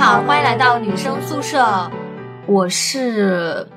[0.00, 1.62] 好，欢迎来到女生宿舍。
[2.46, 3.68] 我是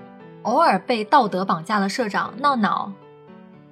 [0.44, 2.90] 偶尔被道德绑架的社长闹闹。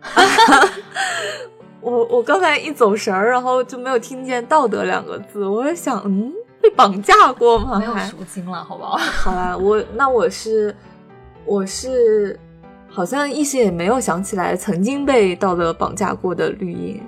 [1.79, 5.47] 我我刚才一走神儿，然后就没有听见“道德”两个字。
[5.47, 7.79] 我在想，嗯，被绑架过吗？
[7.79, 8.97] 没有赎金了，好不好？
[8.97, 10.75] 好啦，我那我是
[11.45, 12.37] 我是
[12.89, 17.01] 好像一时也没有想起来曾经被道德绑架过的绿茵。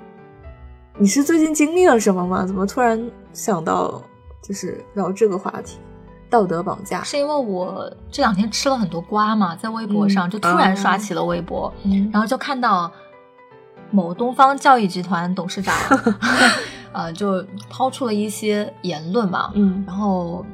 [0.96, 2.46] 你是最近经历了什么吗？
[2.46, 2.98] 怎么突然
[3.34, 4.02] 想到
[4.46, 5.78] 就是聊这个话题？
[6.30, 11.72] 道德绑架是因为我这两天吃了很多瓜嘛，在微博上就突然刷起了微博，
[12.12, 12.90] 然后就看到
[13.92, 15.72] 某东方教育集团董事长，
[16.90, 20.44] 呃，就抛出了一些言论嘛，嗯，然后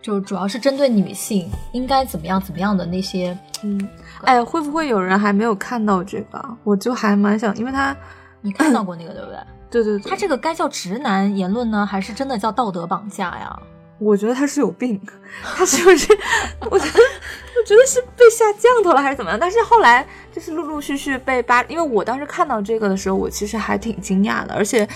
[0.00, 3.88] 就主要是针对女性应该怎么样怎么样的那些，嗯，
[4.24, 6.42] 哎，会不会有人还没有看到这个？
[6.64, 7.94] 我就还蛮想，因为他
[8.40, 9.36] 你看到过那个对不对？
[9.72, 13.58] 对对对，他这个该叫直男言论呢，还是真的叫道德绑架呀？
[13.98, 15.00] 我觉得他是有病，
[15.42, 16.12] 他是不是？
[16.70, 19.38] 我觉得，我觉得是被下降头了，还是怎么样？
[19.40, 24.54] 但是后来就是陆陆续续被扒，因为我当时看到这个的时候，我其实还挺惊讶的。
[24.54, 24.86] 而且，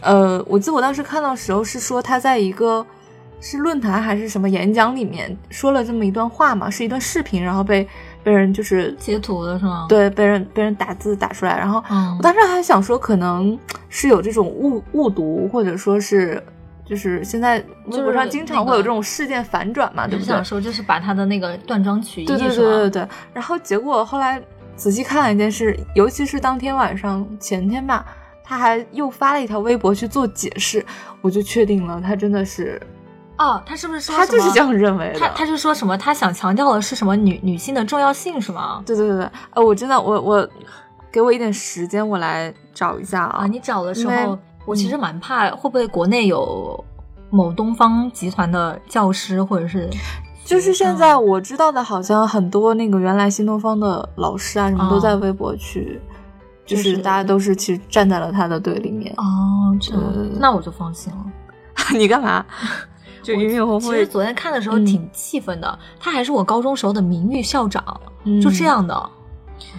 [0.00, 2.84] 呃，我记得我当时看到时候是说他在一个
[3.38, 7.86] 是论坛还是什么演讲里面说了这么一段话嘛，是一段视频，然后被
[8.24, 9.86] 被人就是截图的是吗？
[9.88, 11.80] 对，被人被人打字打出来，然后
[12.18, 13.56] 我当时还想说，可能
[13.88, 16.42] 是有这种误误读，或者说是。
[16.86, 20.28] 就是现在微博上经常会有这种事件反转嘛，对不对？
[20.28, 23.08] 想说就是把他的那个断章取义，对对对对对。
[23.32, 24.38] 然后结果后来
[24.76, 28.04] 仔细看了一件事，尤其是当天晚上前天吧，
[28.44, 30.84] 他还又发了一条微博去做解释，
[31.22, 32.78] 我就确定了，他真的是
[33.38, 35.18] 哦，他是不是说他就是这样认为的？
[35.20, 35.96] 他他是说什么？
[35.96, 38.82] 他想强调的是什么女女性的重要性是吗？
[38.86, 40.48] 对对对对，呃，我真的我我
[41.10, 43.46] 给我一点时间，我来找一下啊。
[43.46, 44.38] 你找的时候。
[44.66, 46.82] 我其实蛮怕，会不会国内有
[47.28, 49.90] 某东方集团的教师，或者是，
[50.42, 56.00] 就是现在我知道的，好像很多那个原来新东方的老师啊，什么都在微博去，
[56.64, 59.12] 就是大家都是其实站在了他的对立面。
[59.18, 59.92] 哦，这
[60.40, 61.18] 那我就放心了。
[61.92, 62.42] 你干嘛？
[63.24, 67.82] 其实昨天看的时候挺气愤的，他还是我高中时候的名誉校长，
[68.42, 69.10] 就这样的，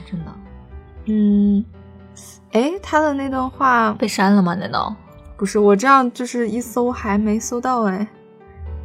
[0.09, 0.31] 真的，
[1.05, 1.63] 嗯。
[2.51, 4.55] 哎，他的那段话被删了吗？
[4.55, 4.95] 难道
[5.35, 5.59] 不是？
[5.59, 8.07] 我这样就是一搜还没搜到哎。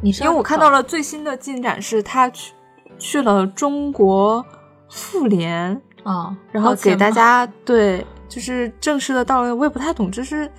[0.01, 2.53] 你因为我看到了最新的进展是，他去
[2.99, 4.45] 去了中国
[4.89, 9.55] 妇联啊，然后给大家对，就是正式的道了。
[9.55, 10.51] 我也不太懂，就是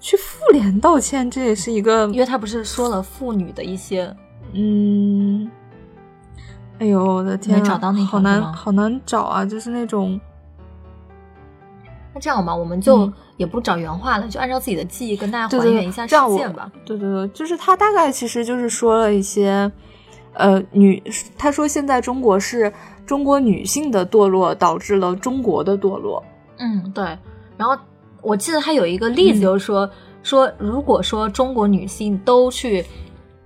[0.00, 4.14] 去妇联道歉，这也是一个，因为他不是说了妇女的一些，
[4.52, 5.50] 嗯，
[6.78, 10.20] 哎呦我的天，找到那好难好难找啊，就是那种。
[12.14, 16.70] 那这样吧，我们就也不找原话了，就按照自己的记忆跟大家还原一下事件吧。
[16.84, 19.70] 对对对，就是他大概其实就是说了一些，
[20.32, 21.02] 呃，女
[21.36, 22.72] 他说现在中国是
[23.04, 26.24] 中国女性的堕落导致了中国的堕落。
[26.56, 27.04] 嗯，对。
[27.56, 27.76] 然后
[28.22, 29.88] 我记得他有一个例子，就是说
[30.22, 32.84] 说如果说中国女性都去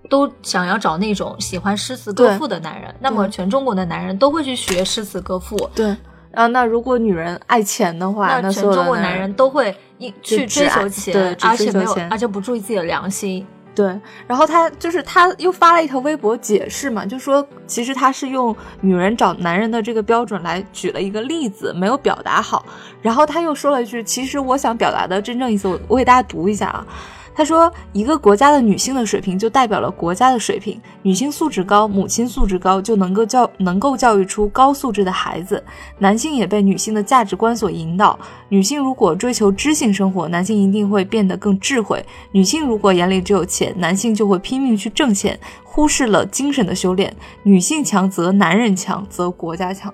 [0.08, 5.56] 都想要找那种喜欢诗词歌赋的男人，那么全中国的男人都会去学诗词歌赋。
[5.74, 5.96] 对。
[6.32, 13.46] 啊，那如果女人爱钱的话，那全中国男人都会一去追求钱，对，而且没有，而且不注意自己的良心。
[13.74, 22.64] 对，然后他就是他又发了一条微博解释嘛，就说其实他是用女人找男人的这个标准来举了一个例子，没有表达好。
[23.00, 26.86] 然后他又说了一句，其实我想表达的真正意思，我我给大家读一下啊。
[27.34, 30.78] 他说：“一个国家的女性的水平，就代表了国家的水平。
[31.02, 35.62] 女性素质高，母亲素质高，就能够教能够教育出高素质的孩子。
[35.98, 38.18] 男性也被女性的价值观所引导。
[38.50, 42.04] 女性如果追求知性生活，男性一定会变得更智慧。
[42.32, 47.14] 女性如果眼里只有钱，男性就会拼命去挣钱，忽视了精神的修炼。
[47.44, 49.92] 女性强则男人强，则国家强。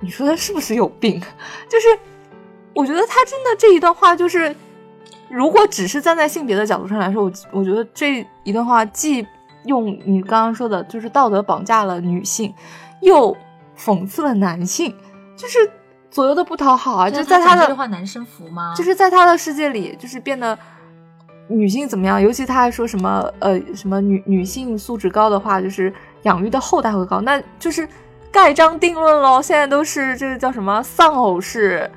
[0.00, 1.20] 你说他是不是有病？
[1.68, 1.86] 就是，
[2.74, 4.54] 我觉得他真的这一段话就是。”
[5.34, 9.26] 如果只是站在性别的角度上来说，我我觉得这一段话既
[9.64, 12.54] 用你刚刚说的，就是道德绑架了女性，
[13.00, 13.36] 又
[13.76, 14.94] 讽刺了男性，
[15.36, 15.58] 就是
[16.08, 17.10] 左右的不讨好啊！
[17.10, 18.72] 就在他的这句话，男生服吗？
[18.76, 20.56] 就是在他的世界里，就是变得
[21.48, 22.22] 女性怎么样？
[22.22, 25.92] 尤其他还说什么呃什么女女性素质高的话，就是
[26.22, 27.88] 养育的后代会高，那就是
[28.30, 29.42] 盖章定论喽。
[29.42, 31.90] 现在都是这个叫什么丧偶式。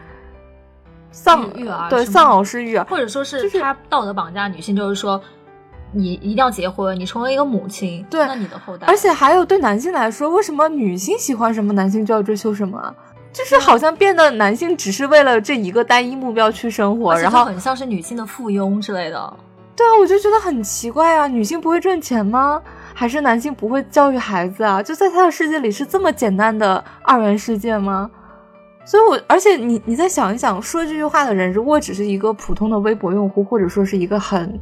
[1.18, 5.20] 丧育儿对丧偶式育儿，或者说是他道德绑架女性，就是说
[5.92, 8.86] 你一定要结婚，你成为一个母亲，对，那你的后代。
[8.86, 12.96] 而且还有对男性来说，为什么女性喜欢什么，男性就要追求什么？
[13.34, 19.34] 就是好像变得男性只是为了这一个单一目标去生活，然后很像是女性的附庸之类的。
[19.76, 22.62] 对啊，我就觉得很奇怪啊，女性不会赚钱吗？
[22.94, 24.82] 还是男性不会教育孩子啊？
[24.82, 28.10] 就在他的世界里是这么简单的二元世界吗？
[28.88, 34.58] 所以，我而且你你再想一想，说这句话的人如果只是一个普通的微博用户，或者说是一个很。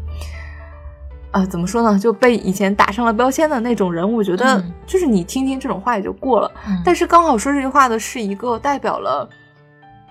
[1.29, 1.99] 啊，怎么说呢？
[1.99, 6.49] 就被以前打上了标签的那种人，我觉得就是你听听这种话也就过了。
[6.83, 9.29] 但是刚好说这句话的是一个代表了，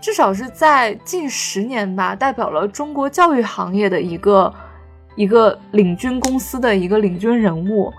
[0.00, 4.54] 至少是在近十年吧，代表了中国教育行业的一个
[5.16, 7.92] 一个领军公司的一个领军人物。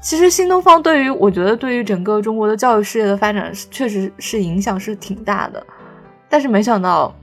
[0.00, 5.64] 其实新东方对于我觉得对于整个中国的教育事业的发展，确实是影响是挺大的。
[6.28, 7.14] 但是没想到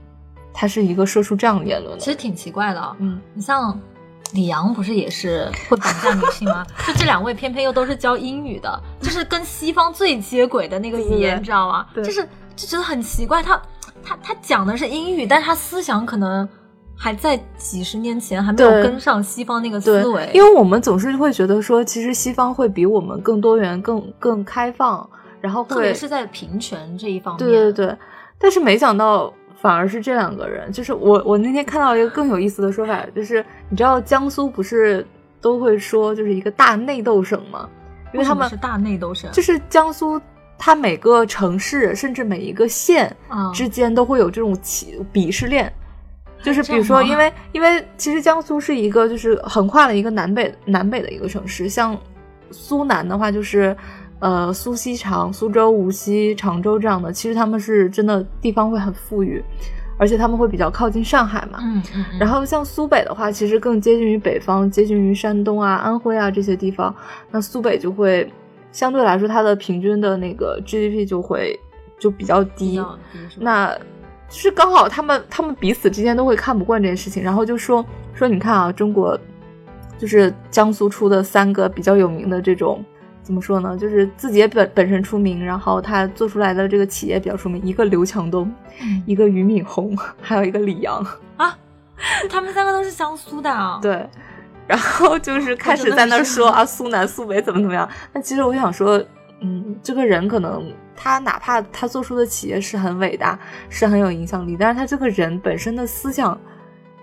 [0.52, 2.96] 他是一个说出这样的言论，其实挺奇怪的。
[2.98, 3.78] 嗯，你像。
[4.34, 6.62] 李阳不是也是会绑架女性吗？
[6.86, 11.86] 就这两位偏偏又都是教英语的，就是跟西方最接轨的那个语言，你知道吗？
[11.96, 12.22] 就是
[12.54, 13.58] 就觉得很奇怪，他
[14.04, 16.46] 他他讲的是英语，但他思想可能
[16.98, 20.30] 还在几十年前还没有跟上西方那个思维。
[20.34, 25.08] 因为我们总是会觉得说，其实西方会比我们更多元、更更开放，
[25.40, 27.48] 然后特别是在平权这一方面。
[27.48, 27.96] 对对对，
[28.38, 29.32] 但是没想到。
[29.60, 31.20] 反而是这两个人，就是我。
[31.26, 35.04] 我那天看到一个更有意思的说法，就是你知道江苏不是
[35.40, 37.68] 都会说就是一个大内斗省吗？
[38.14, 40.20] 因为他们是大内斗省，就是江苏，
[40.56, 43.12] 它每个城市甚至每一个县
[43.52, 45.72] 之间都会有这种歧鄙视链，
[46.48, 51.96] 就是比如说，因为因为其实江苏是一个就是横跨了一个南北南北的一个城市，像
[52.50, 53.76] 苏南的话就是。
[54.20, 59.40] 呃，苏锡常、苏州、无锡、常州这样的，其实他们是真的地方会很富裕，
[59.96, 61.60] 而且他们会比较靠近上海嘛。
[61.62, 62.04] 嗯嗯。
[62.18, 66.92] 然后像苏北的话，其实更接近于北方，接近于山东啊、安徽啊这些地方。
[67.30, 68.28] 那苏北就会
[68.72, 71.56] 相对来说，它的平均的那个 GDP 就会
[71.96, 72.82] 就比较低。
[73.38, 73.72] 那
[74.28, 77.84] 就是刚好他们他们彼此之间都会看不惯这件事情，然后就说
[78.14, 79.18] 说你看啊，中国
[79.98, 82.84] 就是江苏出的三个比较有名的这种。
[83.20, 83.76] 怎么说呢？
[83.76, 87.62] 就是自己也本本身出名，然后他做出来的这个企业比较出名。
[87.62, 88.50] 一个刘强东，
[89.04, 91.54] 一个俞敏洪，还有一个李阳啊，
[92.30, 93.78] 他们三个都是江苏的啊。
[93.82, 94.08] 对，
[94.66, 97.86] 然后就是开始在那说啊，苏南、苏北怎么怎么样。
[98.14, 98.98] 那其实我想说，
[99.42, 106.38] 嗯，这个人可能他哪怕他做出的企业是很伟大，是很有影响力，但是他这个人本身的思想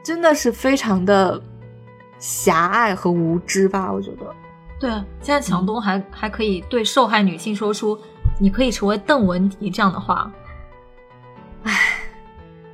[0.03, 1.41] 真的是非常的
[2.19, 3.89] 狭隘和无知吧？
[3.91, 4.35] 我觉得。
[4.77, 4.89] 对，
[5.21, 7.97] 现在强东还还可以对受害女性说出
[8.37, 10.29] “你可以成为邓文迪”这样的话。
[11.63, 11.73] 唉，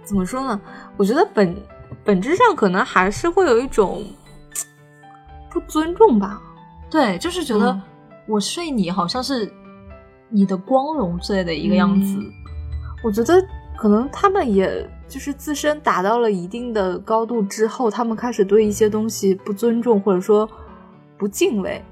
[0.04, 0.60] 怎么说呢？
[0.98, 1.56] 我觉得本
[2.04, 4.04] 本质上可能还是会有一种
[5.52, 6.42] 不尊重吧。
[6.90, 7.80] 对，就是觉得
[8.28, 9.46] 我睡你好像是
[10.32, 12.18] 你的光荣之类的一个样子。
[13.04, 13.40] 我觉得
[13.78, 20.50] 可能他们也就是自身达到了一定的高度之后，他们开始对一些东西不尊重，或者说
[21.18, 21.84] 不敬畏。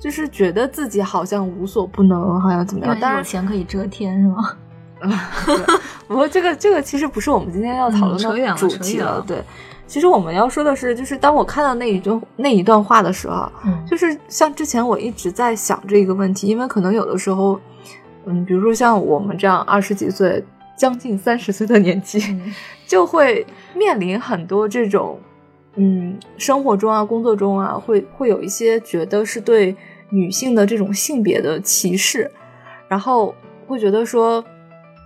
[0.00, 2.96] 就是觉得自己好像无所不能，好像怎么样？
[3.00, 4.56] 但是有钱可以遮天，是吗？
[6.06, 9.20] 不过这个这个其实不是我们今天要讨论的主题了。
[9.26, 9.42] 对，
[9.88, 13.50] 其实我们要说的是，就是当我看到那一段那一段话的时候，
[13.84, 17.58] 就是像之前我一直在想这个问题，因为可能有的时候，
[18.26, 20.44] 嗯，比如说像我们这样二十几岁、
[20.76, 22.22] 将近三十岁的年纪，
[22.86, 25.18] 就会面临很多这种。
[25.80, 29.76] 嗯，生活中啊，工作中啊，会会有一些觉得是对
[30.10, 32.28] 女性的这种性别的歧视，
[32.88, 33.32] 然后
[33.68, 34.44] 会觉得说，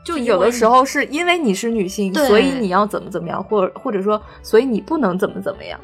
[0.04, 5.78] 就有的时候是因为你是女性，所以你要怎么怎么样，或或者说，所以你不能怎么怎么样。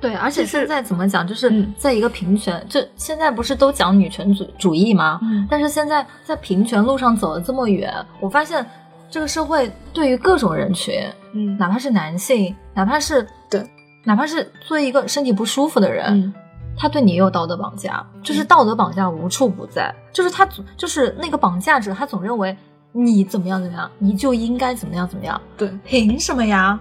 [0.00, 5.18] 对，而且现在怎么讲，就是在一个平权，就现在不是都讲女权主主义吗？
[5.22, 8.64] 嗯，但是现在在平权路上走了这么远，我发现
[9.10, 11.02] 这个社会对于各种人群，
[11.32, 13.64] 嗯，哪怕是男性，哪怕是对。
[14.06, 16.30] 哪怕是作为一个身体不舒服的人，
[16.76, 22.54] 他对你也有道德绑架，就是道德绑架无处不在，就是他总就是那个绑架者，他总认为
[22.96, 26.78] 你怎么样怎么样，你就应该怎么样怎么样，对，凭什么呀？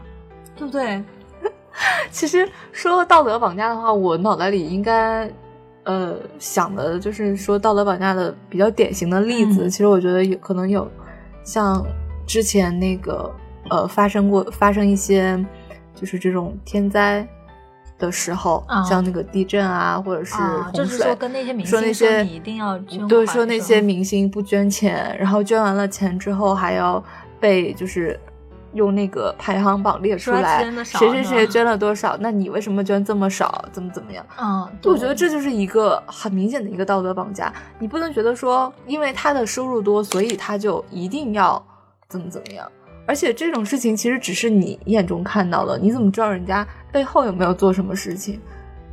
[0.55, 1.03] 对不对？
[2.11, 5.27] 其实说道德绑架的话，我脑袋里应该
[5.83, 10.87] 呃想的就是说道德绑架的比较典型的例子，其实我觉得有可能有
[11.43, 11.83] 像
[12.27, 13.29] 之前那个
[13.69, 15.43] 呃发生过发生一些。
[15.95, 17.25] 就是这种天灾
[18.03, 27.01] 的时候，像那个地震啊，或者是洪水，说跟那些明星说那些你一定要捐，对，说那些明星不捐钱，然后捐完了钱之后还要
[27.39, 28.19] 被就是
[28.73, 33.63] 用那个排行榜列出来，谁谁谁捐了多少，那你为什么捐这么少？
[33.71, 34.25] 怎么怎么样？
[34.37, 37.53] 嗯，我觉得这就是一个很明显的一个道德绑架。
[37.79, 41.63] 你不能觉得说，因为他的收入多，所以他就一定要
[42.09, 42.69] 怎么怎么样。
[43.05, 48.39] 而且这种事情其实只是你眼中看到的，你怎么知道人家背后有没有做什么事情？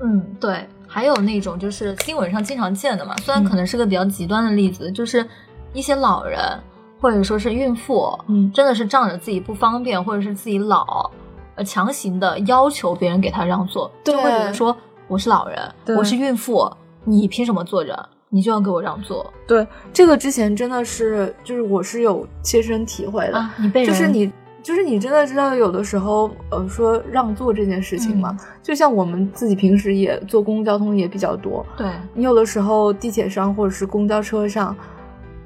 [0.02, 5.24] 嗯，对，还有那种就是新闻上经常见的嘛，虽然可能是个比较极端的例子，就是
[5.72, 6.40] 一些老人
[7.00, 11.10] 或者说是孕妇，嗯真的是仗着自己不方便或者是自己老，
[11.54, 14.76] 呃，强行的要求别人给他让座，就会觉得说
[15.06, 16.70] 我是老人，我是孕妇，
[17.04, 18.08] 你凭什么坐着？
[18.32, 23.52] 你就要给我让座对，这个之前真的是，就是我是有切身体会的，啊？
[23.58, 24.32] 你被就是你，
[24.62, 34.76] 就是你真的知道，有的时候，呃，说让座这件事情嘛，嗯就像我们自己平时也坐公共交通也比较多，对你有的时候地铁上或者是公交车上，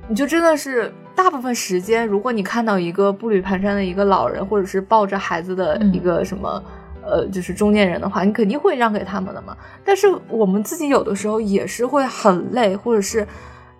[0.06, 6.62] 你就真的是大部分时间，如果你看到一个步履蹒跚的一个老人，或者是抱着孩子的一个什么。
[7.06, 9.56] 呃，就是中年人的话，你肯定会让给他们的嘛。
[9.84, 13.26] 但是我们自己有的时候也是会很累，或者是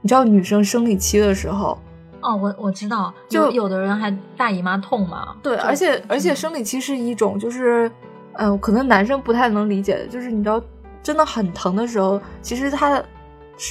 [0.00, 1.78] 你知道女生生理期的时候，
[2.21, 7.90] 哦，我我知道，就有有的人还大姨妈痛嘛，对，而且而且嗯生理期是一种，就是，
[8.35, 10.62] 嗯、可能男生不太能理解的，就是你知道，
[11.02, 13.02] 真的很疼的时候，其实它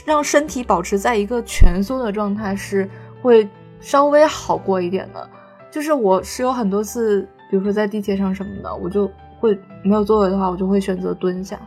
[0.05, 2.89] 让身体保持在一个蜷缩的状态是
[3.21, 3.47] 会
[3.79, 5.29] 稍微好过一点的。
[5.71, 9.11] 就是我是有很多次，比如说在地铁上什么的，我就
[9.43, 11.59] 会没有座位的话，我就会选择蹲下，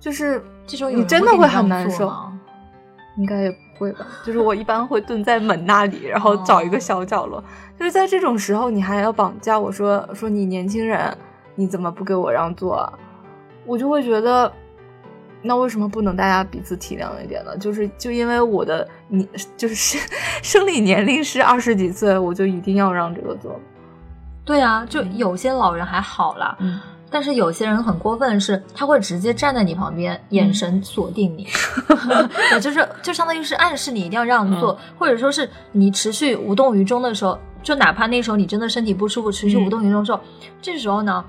[0.00, 2.12] 就是这时候你真的会很难受。
[3.18, 7.44] 应该也不会吧，就是我一般会蹲在门那里，然后找一个小角落。
[7.78, 11.16] 就是在这种时候，你还要绑架我说说你年轻人，
[11.54, 12.92] 你怎么不给我让座啊？
[13.66, 14.50] 我就会觉得，
[15.42, 17.54] 那为什么不能大家彼此体谅一点呢？
[17.58, 20.00] 就是就因为我的你就是生
[20.42, 23.60] 生理年龄是二十几岁，我就一定要让这个座。
[24.44, 26.80] 对啊，就有些老人还好啦，嗯，
[27.10, 31.46] 但是有些人很过分的是，他会直接站在你旁边，眼神锁定你，
[32.52, 40.18] 也就是就相当于是暗示你一定要让座，或者说是你持续无动于衷的时候，就哪怕那时候你真的身体不舒服，持续无动于衷的时候，
[40.60, 41.24] 这时候呢，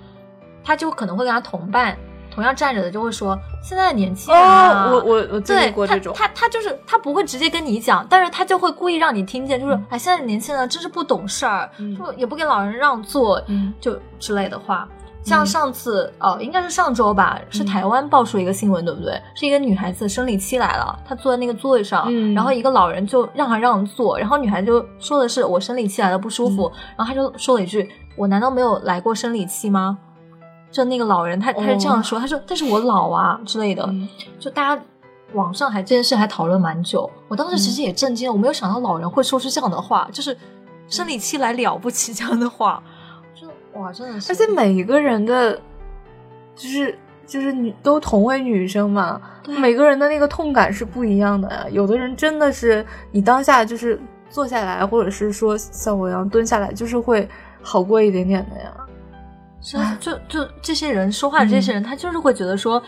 [0.64, 1.96] 他就可能会跟他同伴
[2.34, 11.96] 同样站着的就会说，现在的年轻人啊，哦，我我我经对历过这种，他他他就是他不会直接跟你讲，但是他就会故意让你听见，就是、哎，现在的年轻人真是不懂事儿，嗯。
[11.96, 13.74] 就也不给老人让座，嗯。
[13.80, 14.88] 就之类的话。
[15.26, 19.18] 像上次、哦，应该是上周吧，是台湾爆出一个新闻，对不对？
[19.36, 22.34] 是一个女孩子生理期来了，她坐在那个座位上，嗯。
[22.34, 29.98] 然后一个老人就让她让座，然后女孩就说的是我生理期来了不舒服，然后她就说了一句我难道没有来过生理期吗？
[30.74, 34.84] 就那个老人他他是这样说，他说但是我老啊之类的，嗯就大家
[35.34, 40.36] 网上还这件事还讨论蛮久，我当时其实也震惊了，我没有想到老人会说出这样的话，就是
[40.88, 42.82] 生理期来了不起这样的话，
[43.40, 43.48] 就
[43.80, 45.54] 哇真的是，而且每一个人的，
[46.56, 51.66] 就是就是女都同为女生嘛，对每个人的那个痛感是不一样的呀。
[51.70, 57.30] 有的人真的是你当下就是坐下来，或者是说像我一样蹲下来，就是会
[57.62, 58.74] 好过一点点的呀。
[59.64, 62.84] 是就就这些人说话的这些人，他就是会觉得说，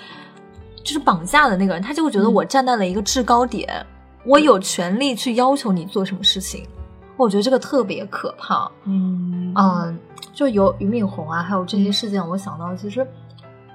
[0.83, 3.85] 就是绑架的那个人，他就会觉得嗯我站在了一个制高点，
[4.25, 6.67] 我有权利去要求你做什么事情。
[7.15, 8.69] 我觉得这个特别可怕。
[8.83, 9.97] 嗯嗯，
[10.33, 13.07] 就有俞敏洪啊，还有这些事件，我想到其实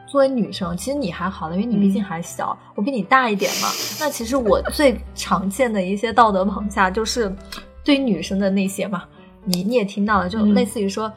[0.06, 3.68] 作为女生，其实你还好的，因为你毕竟还小，我比你大一点嘛。
[3.98, 7.34] 那其实我 最常见的一些道德绑架，就是
[7.82, 9.04] 对于女生的那些嘛，
[9.46, 11.10] 你你也听到了，就嗯类似于说。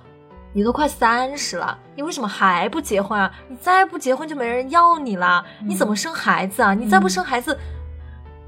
[0.53, 3.31] 你都快三十了，你为什么还不结婚啊？
[3.47, 5.43] 你再不结婚就没人要你啦！
[5.65, 6.73] 你怎么生孩子啊？
[6.73, 7.57] 你再不生孩子，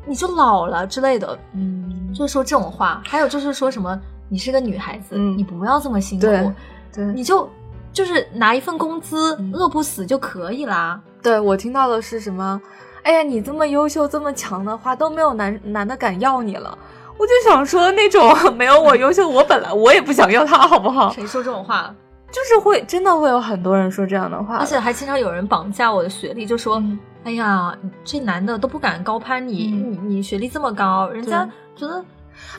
[0.06, 1.38] 你就老了之类的。
[1.54, 6.52] 嗯，就是说这种话，还有就是说什么，你是个女孩子，嗯你不要这么辛苦，对
[6.94, 7.50] 对你就
[7.92, 11.02] 就是拿一份工资，嗯饿不死就可以啦。
[11.24, 12.62] 对，我听到的是什么？
[13.02, 16.78] 哎呀，你这么优秀、这么强的话，都没有男男的敢要你了。
[17.18, 21.12] 我就想说，那种没有我优秀，我本来我也不想要他，好不好？
[21.12, 21.94] 谁说这种话？
[22.32, 32.04] 就是会真的会有很多人说这样的话的，而且还经常有人绑架我的学历，就说：“嗯哎呀，这男的都不敢高攀你，嗯你你学历这么高，人家觉得……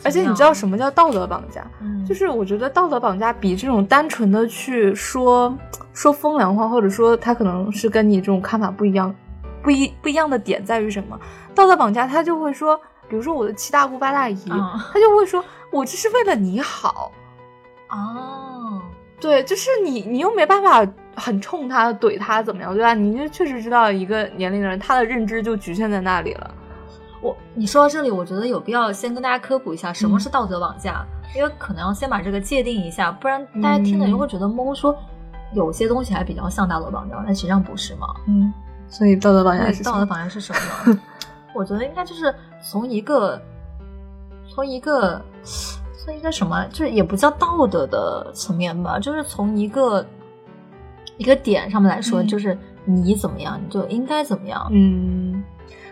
[0.02, 1.64] 而且你知道什么叫道德绑架？
[1.82, 5.54] 嗯，就是我觉得道德绑架比这种单纯的去说
[5.92, 9.14] 说风凉话，或者说他可能是跟你这种看法不一样，
[9.62, 11.20] 不一不一样的点在于什么？
[11.54, 17.12] 道德绑架他就会说，比如说我的七大姑八大姨，啊他就会说我这是为了你好。
[17.88, 18.82] 哦，
[19.20, 20.84] 对，就是你，你又没办法
[21.14, 22.94] 很冲他、怼他怎么样，对吧？
[22.94, 26.50] 你就确实知道一个年龄的人，他的认知就局限在那里了。
[27.22, 34.94] 我你说到这里，我觉得有必要先跟大家科普一下什么嗯是道德绑架，因为可能要先把这个界定一下，不然大家听了就会觉得懵，说
[35.54, 38.06] 有些东西还比较像道德绑架，但实际上不是嘛。
[38.26, 38.52] 嗯，
[38.88, 39.92] 所以道德绑架是什么？
[39.92, 41.00] 道德绑架是什么呢？
[41.54, 42.34] 我觉得应该就是
[42.68, 43.40] 从一个
[44.48, 45.22] 从一个
[45.96, 50.04] 从一个什么，就是也不叫道德的层面吧，就是从一个
[51.16, 54.66] 一个点上面来说，嗯就是你怎么样，你就应该怎么样。
[54.72, 55.44] 嗯，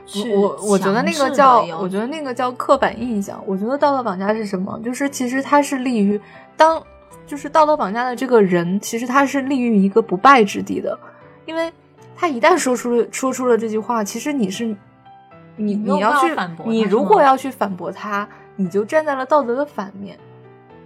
[0.04, 3.40] 去我我觉得那个叫我觉得那个叫刻板印象。
[3.46, 4.76] 我觉得道德绑架是什么？
[4.84, 6.20] 就是其实它是立于
[6.56, 6.82] 当
[7.24, 10.98] 就是道德绑架的这个人，其实他是立于一个不败之地的，
[11.46, 11.72] 因为
[12.16, 14.76] 他一旦说出了说出了这句话，其实你是
[15.56, 20.18] 你你要去反驳你如果要去反驳他，你就站在了道德的反面。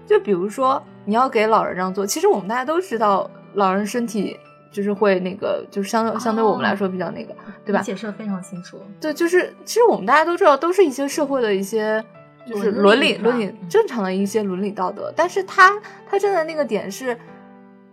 [0.07, 4.39] 就比如说你要给老人让座，其实我们大家都知道，老人身体
[4.71, 7.35] 就是会那个，就是相相对我们来说比较那个，
[7.65, 7.81] 对吧？
[7.83, 8.81] 解释的非常清楚。
[9.01, 12.03] 对，就是其实我们大家都知道，都是一些社会的一些
[12.47, 17.15] 就是伦伦理伦理嗯正常的一些伦理道德，但是他他站在那个点是，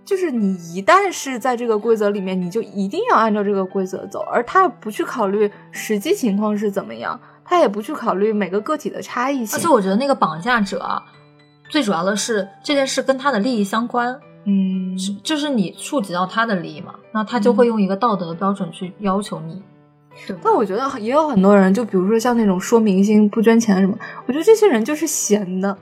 [0.06, 9.68] 就是你一旦是在这个规则里面，你就一定要按照这个规则走，而他不去考虑实际情况是怎么样，他也不去考虑每个个体的差异性而且。
[9.68, 11.02] 我觉得那个绑架者啊，
[11.70, 19.62] 最主要的是这件事跟他的利益相关，嗯，就是你触及到他的利益嘛，那他就会用一个道德标准去要求你？
[20.42, 23.98] 但我觉得也有很多人，就比如说像那种说明星不捐钱什么，
[24.28, 25.76] 我觉得这些人就是闲的。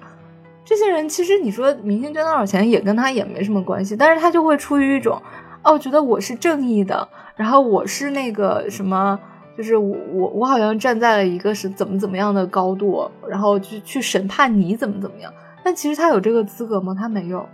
[0.74, 5.22] 这些人其实你说明星捐多少钱也跟他也没什么关系，但是他就会出于一种
[5.62, 9.20] 哦，觉得我是正义的，然后我是那个什么，
[9.56, 15.32] 就是我我我好像站在了一个是怎么怎么样的高度，然后去去审判你怎么怎么样。
[15.64, 16.96] 但其实他有这个资格吗？
[17.00, 17.48] 他没有。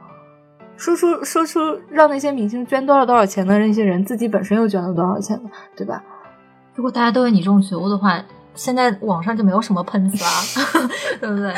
[0.78, 1.60] 说出说出
[1.90, 5.50] 让那些明星捐多少多少钱的那些人，自己本身又捐了多少钱呢？
[5.76, 6.02] 对吧？
[6.74, 8.24] 如果大家都有你这种觉悟的话，
[8.56, 10.30] 现在网上就没有什么喷子啊，
[11.20, 11.54] 对不对？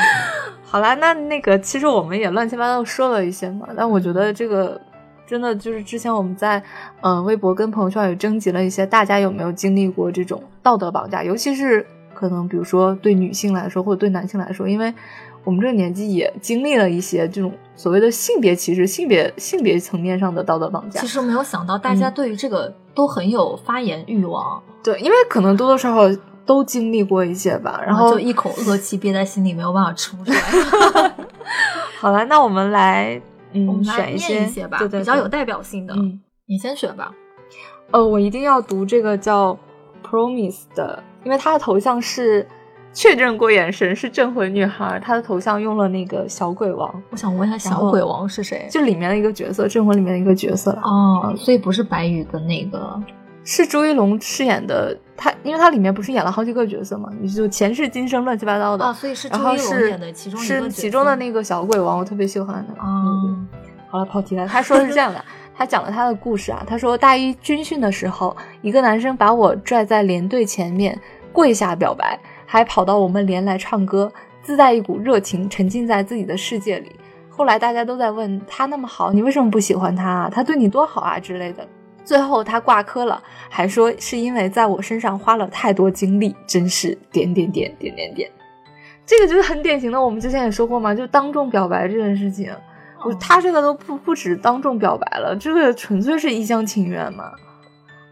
[0.72, 4.80] 好啦，那那个其实我们也乱七八糟说了一些嘛，但我觉得这个
[5.26, 6.62] 真的就是之前我们在
[7.02, 14.90] 呃微博跟朋友圈也征集了一些，大家有没有经历过这种道德绑架，尤其是可能比如说对女性来说或者对男性来说，因为
[15.44, 21.06] 我们这个年纪也经历了一些这种所谓的性别歧视、性别性别层面上的道德绑架其。
[21.06, 31.14] 实没有想到大家对于这个都很有发言欲望，对，因为可能多多少少都经历过一些吧，然后就一口恶气憋在心里，没有办法出出来。
[32.00, 33.20] 好了，那我们来
[33.52, 35.94] 嗯 我们来选些一些吧，对对对比较有代表性的。
[35.94, 36.20] 嗯。
[36.46, 37.10] 你先选吧。
[37.92, 39.56] 呃，我一定要读这个叫
[40.02, 42.46] Promise 的，因为他的头像是
[42.92, 48.66] 确认过眼神是镇魂女孩，他的头像用了那个小鬼王，我想问一下，小鬼王是谁？
[48.70, 50.82] 就里面的一个角色，镇魂里面的一个角色啦。
[50.84, 53.00] 哦，所以不是白宇跟那个
[53.44, 58.84] 是朱一龙饰演的他，因为他里面不是演了好几个角色嘛，你就前世今生乱七八糟的。
[58.84, 62.72] 啊，所以是朱一龙然后是演的其中是其中的那个小鬼王，我特别喜欢的。
[62.74, 63.48] 哦嗯
[63.88, 64.48] 好了，跑题了。
[64.48, 65.22] 他说的是这样的，
[65.54, 66.64] 他讲了他的故事啊。
[66.66, 70.98] 他说，大一军训的时候，一个男生把我拽在连队前面，
[71.30, 74.10] 跪下表白，还跑到我们连来唱歌，
[74.42, 76.96] 自带一股热情，沉浸在自己的世界里。
[77.28, 80.30] 后来大家都在问他那么好，你为什么不喜欢他啊？
[80.32, 81.68] 他对你多好啊之类的。
[82.04, 88.30] 最后他挂科了，还说是因为在我身上花了太多精力，真是点点点点点点。
[89.04, 92.50] 这个就是很典型的，我们之前也说过嘛，就当众表白这件事情。
[93.04, 97.32] 我哦他这个都不不止当众表白了，这个纯粹是一厢情愿嘛，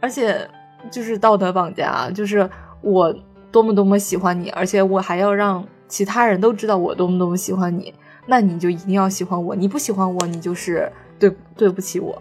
[0.01, 0.49] 而且
[0.91, 2.49] 就是道德绑架，就是
[2.83, 3.15] 我
[3.53, 7.95] 多么多么喜欢你，而且我还要让其他人都知道我多么多么喜欢你，
[8.27, 12.21] 那你就一定要喜欢我，你不喜欢我，你就是对对不起我，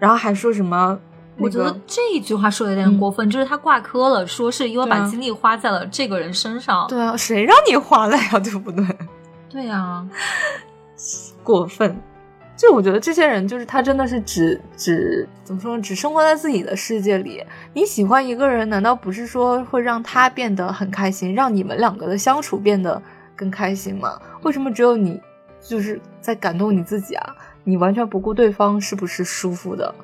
[0.00, 0.98] 然后还说什么、
[1.38, 6.86] 我觉得这一句话说的有点过分，就是他挂科了，说是因为把精力花在了这个人身上。
[6.88, 8.84] 对啊，谁让你花了呀， 对不对？
[9.48, 10.04] 对呀、
[11.44, 11.96] 过分。
[12.56, 15.82] 就我觉得这些人就是他真的是只只怎么说呢？
[15.82, 17.42] 只生活在自己的世界里。
[17.72, 23.00] 你喜欢一个人，难道不是说会让他变得很开心，让你们两个的相处变得
[23.34, 24.20] 更开心吗？
[24.42, 25.18] 为什么只有你
[25.66, 27.34] 就是在感动你自己啊？
[27.70, 29.94] 你完全不顾对方是不是舒服的？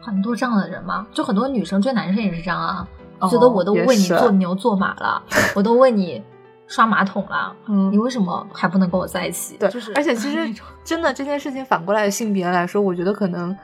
[0.00, 2.86] 很多这样的人嘛，就很多女生追男生也是这样啊，
[3.20, 5.22] 哦觉得我都为你做牛做马了，
[5.54, 6.22] 我都为你
[6.66, 7.90] 刷马桶了，嗯。
[7.92, 9.56] 你为什么还不能跟我在一起？
[9.56, 10.52] 对，就是而且其实
[10.84, 13.56] 真的这件事情反过来性别来说，我觉得可能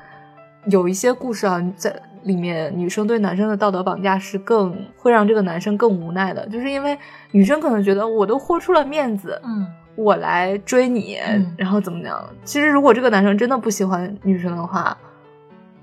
[0.67, 6.97] 有一些故事啊，在里面女生对男生的道德绑架是更会让这个男生更无奈的，就是因为
[7.33, 9.67] 女生可能觉得我都豁出了面子，嗯，
[10.03, 12.25] 我来追你，嗯然后怎么样？
[12.45, 14.97] 其实如果这个男生真的不喜欢女生的话，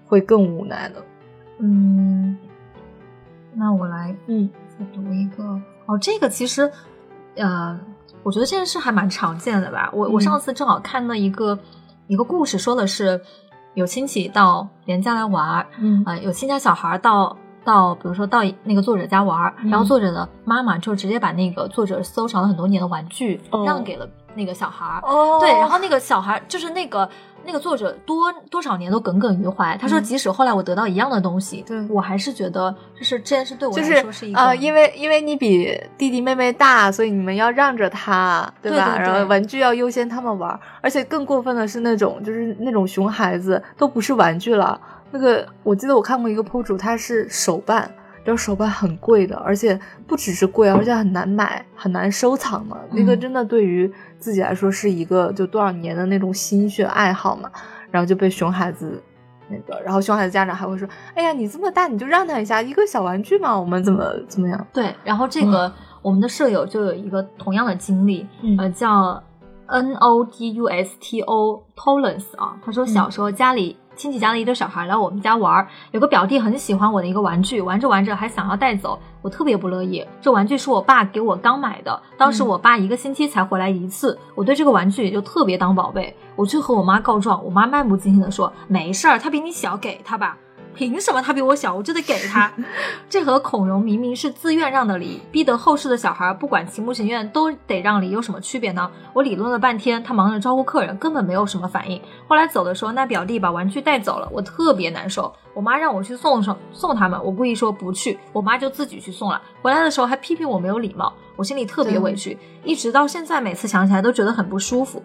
[0.07, 1.03] 会更无奈的。
[1.59, 2.37] 嗯，
[3.53, 5.43] 那我来嗯再读一个
[5.85, 6.71] 哦，这个其实，
[7.35, 7.79] 呃，
[8.23, 9.89] 我觉得这件事还蛮常见的吧。
[9.93, 11.57] 我、我嗯上次正好看到一个
[12.07, 13.21] 一个故事，说的是
[13.75, 25.01] 有亲戚到别人家来玩儿，嗯呃，有亲家小孩到到，比如说到那个作者家玩儿，嗯然后作者的妈妈就直接把那个作者收藏了很多年的玩具、哦让给了那个小孩儿。
[25.03, 27.09] 哦对，然后那个小孩就是那个
[27.43, 29.75] 那个作者多多少年都耿耿于怀。
[29.77, 38.95] 他说，嗯即使后来我得到一样的东西，对我还是觉得就是这件事对我来说是一个啊、因为因为你比弟弟妹妹大，所以你们要让着他，对吧？
[38.95, 44.79] 对对对然后玩具要优先他们玩，而且更过分的是那种就是那种熊孩子都不是玩具了。
[45.11, 47.91] 那个我记得我看过一个 PO 主，他是手办。
[48.23, 52.77] 然后手办很贵的，而且不只是贵，而且很难买，很难收藏嘛。
[52.91, 53.89] 那个嗯真的对于
[54.19, 57.49] 自己来说是一个就多少年的那种心血爱好嘛。
[57.89, 59.01] 然后就被熊孩子
[59.49, 69.23] 那个，然后熊孩子家长还会说：“哎呀，你这么大，你就让他一下，一个小玩具嘛，我们怎么怎么样对，然后这个、我们的舍友就有一个同样的经历，嗯呃，叫
[69.67, 72.57] N O D U S T O Tolerance 啊。
[72.61, 80.05] 他说小时候家里、亲戚家的一个小孩来我们家玩儿，有个表弟很喜欢我的一个玩具，玩着玩着还想要带走，我特别不乐意。
[80.21, 86.15] 这玩具是我爸给我刚买的，当时我爸一个星期才回来一次，我对这个玩具也就特别当宝贝。
[86.35, 90.37] 我去和我妈告状，我妈漫不经心的说：“没事儿，他比你小，给他吧。”
[90.77, 92.53] 凭什么他比我小，我就得给他？
[93.09, 98.89] 这和孔融明明是自愿让的礼，逼得后世的小孩不管情不情愿都得让礼，有什么区别呢？
[99.11, 101.99] 我理论了半天，他忙着招呼客人，根本没有什么反应。
[102.27, 105.33] 后来走的时候，那表弟把玩具带走了，我特别难受。
[105.55, 109.41] 我妈让我去送送送他们，我故意说不去，我妈就自己去送了。
[109.63, 115.01] 回来的时候还批评我没有礼貌，我心里特别委屈，一直到现在每次想起来都觉得很不舒服。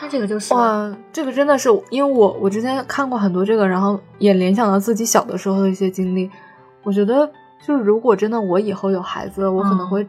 [0.00, 6.30] 那这个就是哇，这个真的是，因为我我之前看过很多这个，然后也联想到自己小的时候的一些经历。
[6.82, 7.30] 我觉得，
[7.66, 10.06] 就是如果真的我以后有孩子，我可能嗯会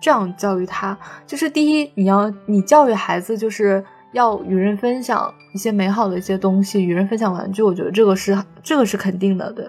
[0.00, 7.62] 这样教育他：就是第一，你要你教育孩子，就是要与人分享一些美好的一些东西，与人分享玩具。
[7.62, 9.66] 我觉得这个是这个是肯定的，对。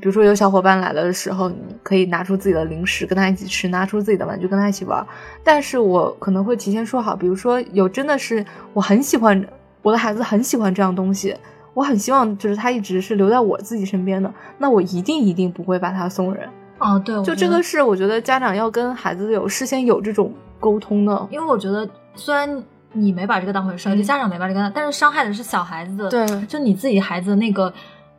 [0.00, 5.04] 比如说有小伙伴来了的时候，你可以拿出自己的零食跟他一起吃，拿出自己的玩具跟他一起玩。
[5.42, 9.46] 但是我可能会提前说好，比如说有真的是我很喜欢
[9.82, 11.34] 我的孩子很喜欢这样东西，
[11.74, 16.48] 我很希望就是他一直是留在我自己身边的，那我一定一定不会把他送人。
[16.78, 21.28] 哦，对，就这个是我觉得家长要跟孩子有事先有这种沟通的。
[21.30, 27.72] 因为我觉得虽然你没把这个当回事就家长没把这个当，但是伤害的是小孩子，对就你自己孩子那个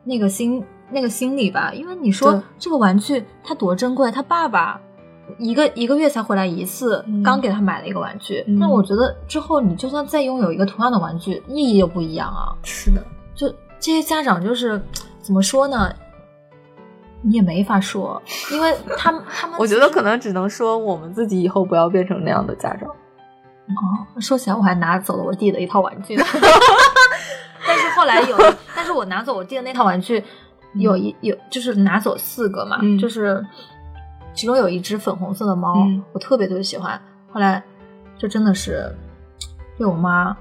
[0.04, 1.72] 那个心那个心理吧。
[1.74, 4.80] 因为你说这个玩具它多珍贵，他爸爸
[5.38, 12.56] 一个一个月才回来一次，嗯刚给他买了一个玩具，嗯那我觉得之后你就算再拥有一个同样的玩具，意义又不一样啊。
[12.64, 13.04] 是的，
[13.36, 14.82] 就这些家长就是
[15.22, 15.94] 怎么说呢？
[17.24, 18.22] 你也没法说，
[18.52, 22.88] 因为他们他们 我觉得可能只能说我们自己以后不要变成那样的家长。
[22.90, 26.16] 哦，说起来我还拿走了我弟的一套玩具，
[27.68, 28.38] 但是后来有，
[28.74, 30.24] 但是我拿走我弟的那套玩具，
[30.74, 33.46] 有一有就是拿走四个嘛，嗯就是
[34.34, 37.00] 其中有一只粉红色的猫，嗯我特别特别喜欢，
[37.32, 37.64] 后来
[38.18, 38.94] 就真的是
[39.78, 40.36] 被我妈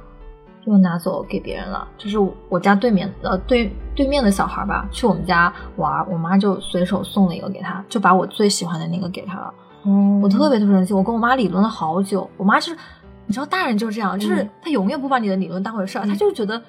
[0.65, 9.55] 就拿走给别人了，就是我家对面呃对对面的小孩吧，去我们家玩，我妈就随手送了一个给他，就把我最喜欢的那个给他了。
[9.85, 12.29] 哦我特别特别生气，我跟我妈理论了好久。
[12.37, 12.79] 我妈就是，
[13.27, 16.61] 你知道大人就是这样，就是嗯他永远不把你的理论当回事儿，他就觉得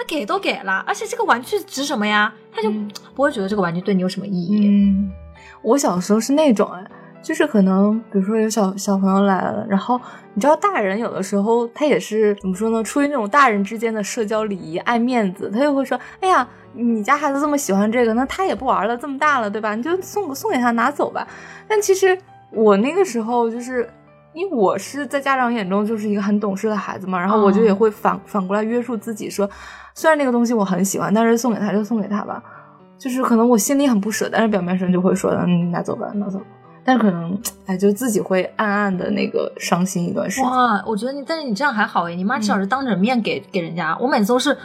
[0.00, 2.32] 他给都给了，而且这个玩具值什么呀？
[2.50, 4.66] 他就嗯不会觉得这个玩具对你有什么意义。
[4.66, 5.12] 嗯，
[5.60, 6.82] 我小时候是那种哎，
[7.22, 10.00] 就是可能比如说有小小朋友来了，然后
[10.32, 12.82] 你知道大人有的时候他也是怎么说呢？
[12.82, 19.74] 出于那种大人之间的社交礼仪、爱面子，他就会说：“哎呀，你家孩子这么喜欢这个，那他也不玩了，这么大了，对吧？
[19.74, 21.28] 你就送送给他拿走吧。”
[21.68, 22.18] 但其实
[22.50, 23.86] 我那个时候就是。
[24.32, 29.48] 因为我是在家长眼中就是一个很懂事的孩子嘛，然后我就也哦会反、反过来约束自己说，
[29.94, 32.42] 虽然那个东西我很喜欢，但是送给他就送给他吧。
[32.98, 36.44] 就是可能我心里很不舍，但是表面上就会说，嗯，拿走吧，拿走吧。
[36.84, 40.50] 但是可能，哎，就自己会暗暗的那个伤心一段时间。
[40.50, 44.56] 哇，我觉得你，但是你这样还好哎，你妈至少是当着面给、给人家，我每次都是，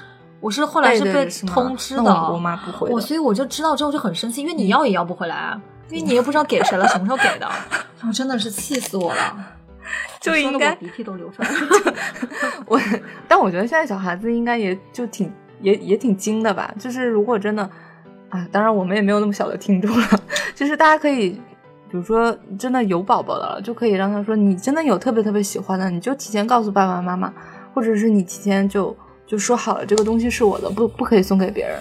[0.41, 7.49] 我是后来是被通知的，那我我妈不会我所以我就知道之后就很生气，因为你要也要不回来啊，因为你又不知道给谁了，什么时候给的，
[8.05, 9.54] 我真的是气死我了，说
[10.19, 11.93] 就应该鼻涕都流出来了。
[12.67, 12.79] 我，
[13.27, 16.73] 但我觉得现在小孩子应该也就挺也也挺精的吧。
[16.79, 17.63] 就是如果真的，
[18.29, 20.07] 啊，当然我们也没有那么小的听众了，
[20.55, 21.29] 就是大家可以，
[21.89, 27.33] 比如说真的有宝宝的了，就可以让他说，你真的有特别特别喜欢的，你就提前告诉爸爸妈妈，
[27.73, 28.95] 或者是你提前就
[29.27, 31.79] 就说好了，这个东西是我的，不不可以送给别人。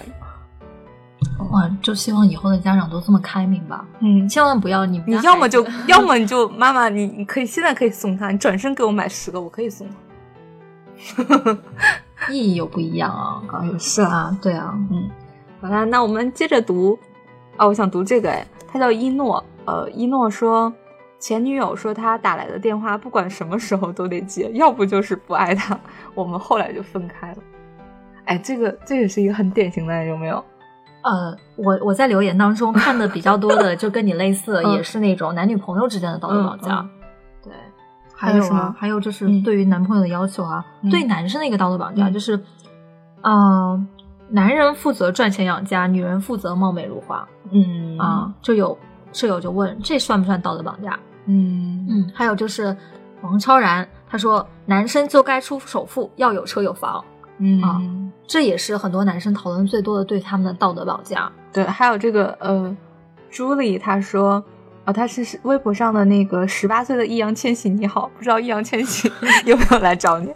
[1.51, 9.87] 哇，就希望以后的家长都这么开明吧，嗯，千万不要你你要么就要么你就妈妈，你你可以现在可以送他，你转身给我买十个，我可以送。
[12.31, 14.09] 意义又不一样啊，啊，也是啊。
[14.09, 15.09] 啊，对啊，嗯，
[15.61, 16.97] 好啦，那我们接着读
[17.57, 20.73] 啊，我想读这个哎，他叫一诺，呃，一诺说，
[21.19, 25.77] 前女友说他打来的电话不管什么时候都得接，要不就是不爱他。
[26.13, 27.37] 我们后来就分开了。
[28.23, 30.43] 哎，这个这也是一个很典型的，有没有？
[31.05, 36.83] 呃，我我在留言当中看的比较多的， 就跟你类似，也是那种男女朋友之间的道德绑架。
[37.43, 37.53] 对，
[38.13, 42.39] 还有啊，还有就是对于男朋友的要求啊，对男生的一个道德绑架，就是
[43.21, 43.79] 呃，
[44.29, 47.27] 男人负责赚钱养家，女人负责貌美如花。
[47.51, 48.75] 嗯啊，就有
[49.13, 50.99] 舍友就问，这算不算道德绑架？
[51.27, 52.75] 嗯嗯，还有就是
[53.21, 57.03] 王超然他说，男生就该出首付，要有车有房。
[57.37, 57.81] 嗯啊，
[58.25, 61.31] 这也是很多男生讨论最多的对他们的道德绑架。
[61.51, 62.75] 对，还有这个呃，
[63.29, 64.43] 朱莉她说，
[64.85, 69.11] 啊，她是微博上的那个十八岁的易烊千玺，你好，不知道易烊千玺
[69.45, 70.31] 有没有来找你？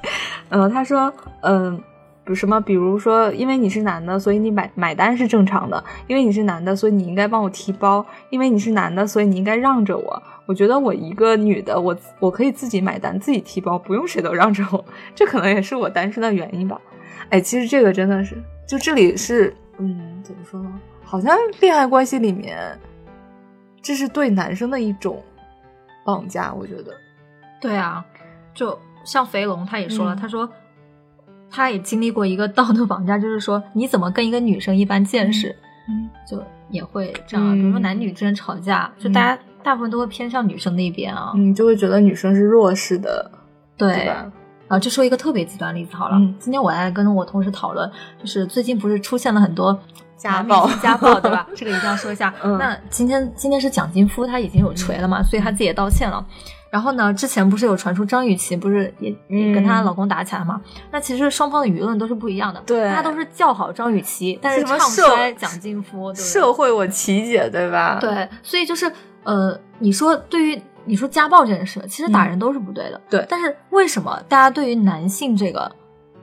[0.49, 1.81] 嗯，他说，嗯，
[2.25, 10.21] 比什么，比如说，因为你是男的，所以你买买单是正常的；因为你是男的，所以你应该帮我提包；因为你是男的，所以你应该让着我。
[10.45, 14.83] 我觉得我一个女的，我我可以自己买单，自己提包，不用谁都让着我。
[15.13, 16.79] 这可能也是我单身的原因吧。
[17.29, 18.35] 哎，其实这个真的是，
[18.67, 20.79] 就这里是，嗯，怎么说呢？
[21.03, 22.57] 好像恋爱关系里面，
[23.81, 25.21] 这是对男生的一种
[26.05, 26.93] 绑架，我觉得。
[27.61, 28.05] 对啊，
[28.53, 30.49] 就像肥龙他也说了，他说
[31.49, 35.55] 他也经历过一个道德绑架，就是说你怎么跟一个女生一般见识，
[35.89, 37.53] 嗯，就也会这样。
[37.55, 43.31] 比如说男女之间吵架，就大家大部分都会偏向女生那边啊，嗯，就会觉得女生是弱势的，
[43.75, 44.31] 对对吧？
[44.69, 46.17] 啊，就说一个特别极端例子好了。
[46.39, 49.77] 今天我在跟我同事讨论，就是最近不是出现了很多
[50.15, 51.45] 家暴，家暴 对吧？
[51.55, 52.33] 这个一定要说一下。
[52.59, 56.23] 那今天今天是蒋劲夫他已经有锤了嘛，所以他自己也道歉了。
[56.69, 59.11] 然后呢，之前不是有传出张雨绮不是也
[59.55, 60.61] 跟她老公打起来嘛？
[60.91, 67.97] 那其实双方的舆论都是不一样的，对，大家都是叫好张雨绮，但是唱衰蒋劲夫，社会我琪姐对吧？
[67.99, 68.91] 对，所以就是
[69.23, 70.61] 呃，你说对于。
[70.85, 73.01] 你说家暴这件事，其实打人都是不对的。
[73.09, 75.71] 对，但是为什么大家对于男性这个，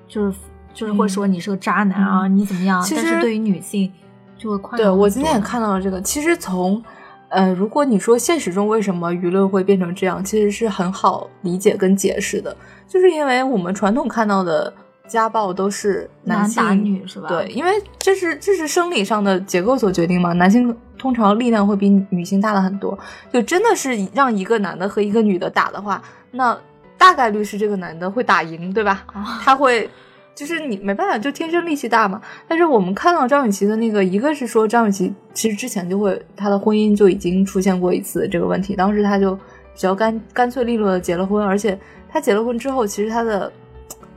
[0.09, 0.37] 就是
[0.75, 2.85] 就是会说你是个渣男啊，你怎么样？
[2.91, 3.93] 但是对于女性
[4.37, 6.01] 就会宽对我今天也看到了这个。
[6.01, 6.83] 其实从
[7.29, 12.57] 呃，如果你说现实中为什么舆论会变成这样，其实是很好理解跟解释的，
[12.89, 14.73] 就是因为我们传统看到的。
[15.09, 17.29] 家暴都是男打女是吧？
[17.29, 20.33] 对，因为这是这是生理上的结构所决定嘛。
[20.33, 22.99] 男性通常力量会比女性大了很多，
[23.33, 26.59] 就真的是让一个男的和一个女的打的话，那
[26.99, 29.05] 大概率是这个男的会打赢，对吧？
[29.45, 29.89] 他会
[30.35, 32.21] 就是你没办法，就天生力气大嘛。
[32.49, 39.41] 但是我们看到张雨绮的那个，一个是说张雨绮其实之前就会她的婚姻就已经出现过一次这个问题，当时她就比
[39.77, 41.79] 较干干脆利落的结了婚，而且
[42.11, 43.53] 她结了婚之后，其实她的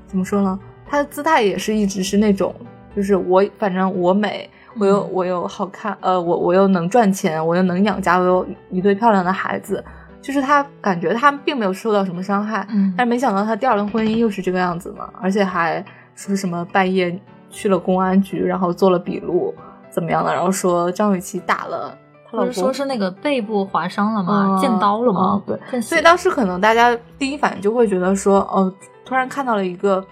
[0.07, 0.59] 怎么说呢？
[0.87, 2.55] 她的姿态也是一直是那种，
[2.95, 9.83] 就是我反正我美，我又我又好看，呃，我我又能赚钱，我又能养家，我有一对漂亮的孩子，
[10.21, 15.83] 就是他感觉他并没有受到什么伤害，嗯，但是没想到他第二轮婚姻又是这个样子嘛，而且还
[16.15, 19.53] 说什么半夜去了公安局，然后做了笔录，
[19.89, 21.97] 怎么样的，然后说张雨绮打了
[22.31, 30.05] 他老公，说是那个背部划伤了嘛，见刀了嘛，对，所以当时可能大家第一反应就会觉得说，哦，突然看到了一个。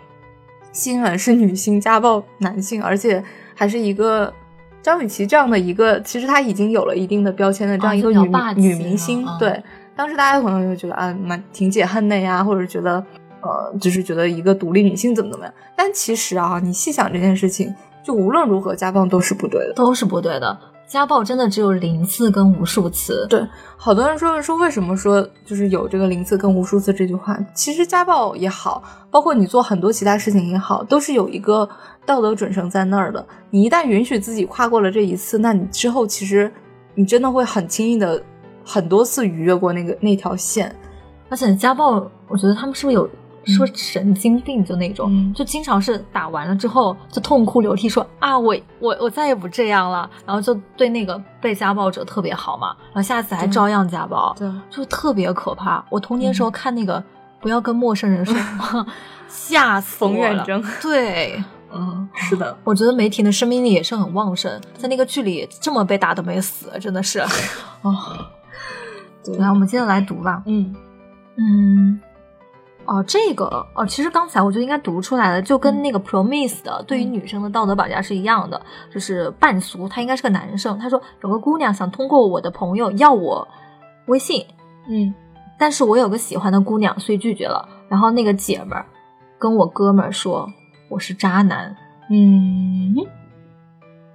[0.73, 3.23] 新闻是女性家暴男性，而且
[3.55, 4.31] 还是一个
[4.87, 9.27] 张雨绮这样的一个，其实她已经有了一定的标签的这样一个女女明星。
[9.37, 9.61] 对，
[9.93, 13.03] 当时大家可能就觉得啊，蛮挺解恨的呀，或者觉得
[13.41, 15.53] 呃，就是觉得一个独立女性怎么怎么样。
[15.75, 20.57] 但其实啊，你细想这件事情，就无论如何家暴都是不对的，都是不对的。
[20.87, 23.27] 家暴真的只有零次跟无数次。
[23.29, 23.45] 对，
[23.75, 27.37] 好多人说说为什么说就是有这个零次跟无数次这句话。
[27.53, 31.67] 其实家暴也好，包括你做很多其他事情也好，都是有一个
[32.05, 33.25] 道德准绳在那儿的。
[33.49, 36.49] 你一旦允许自己跨过了这一次，那你之后其实
[36.95, 38.23] 你真的会很轻易的
[38.63, 40.73] 很多次逾越过那个那条线。
[41.29, 43.09] 而且家暴，我觉得他们是不是有？
[43.53, 55.83] 说神经病就那种，就经常是打完了之后就痛哭流涕，说啊我我我再也不这样了，然后就对那个被家暴者特别好嘛，然后下次还照样家暴，对，就特别可怕。
[55.89, 57.03] 我童年时候看那个
[57.39, 58.85] 不要跟陌生人说 话，
[59.27, 67.19] 吓死冯远征，对， 嗯，是的，我觉得梅婷的生命力也是很旺盛，在那个剧里这么被打都没死，真的是，
[67.81, 67.95] 哦，
[69.39, 70.75] 来我们接着来读吧，嗯。
[71.37, 72.01] 嗯。
[72.87, 73.45] 哦，这个
[73.75, 80.79] 哦，其实刚才我就应该读出来了，就跟那个 Promise 的对于女生的道德绑架是一样的，就是半俗，他应该是个男生。
[80.79, 83.45] 他说有个姑娘想通过我的朋友要我
[84.05, 84.45] 微信，
[84.87, 85.13] 嗯，
[85.59, 87.67] 但是我有个喜欢的姑娘，所以拒绝了。
[87.89, 88.85] 然后那个姐们儿
[89.37, 90.49] 跟我哥们儿说
[90.89, 91.75] 我是渣男，
[92.09, 92.95] 嗯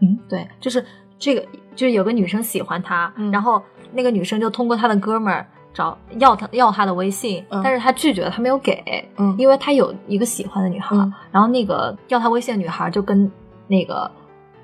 [0.00, 0.82] 嗯，对，就是
[1.18, 5.46] 这个，就是有个女生喜欢他，然后那个女生就通过他的哥们儿。
[5.74, 13.30] 找要他要他的微信，嗯但是他拒绝了，他没有给，嗯因为他有一个喜欢的女孩，嗯然后那个要他微信的女孩就跟
[13.68, 14.10] 那个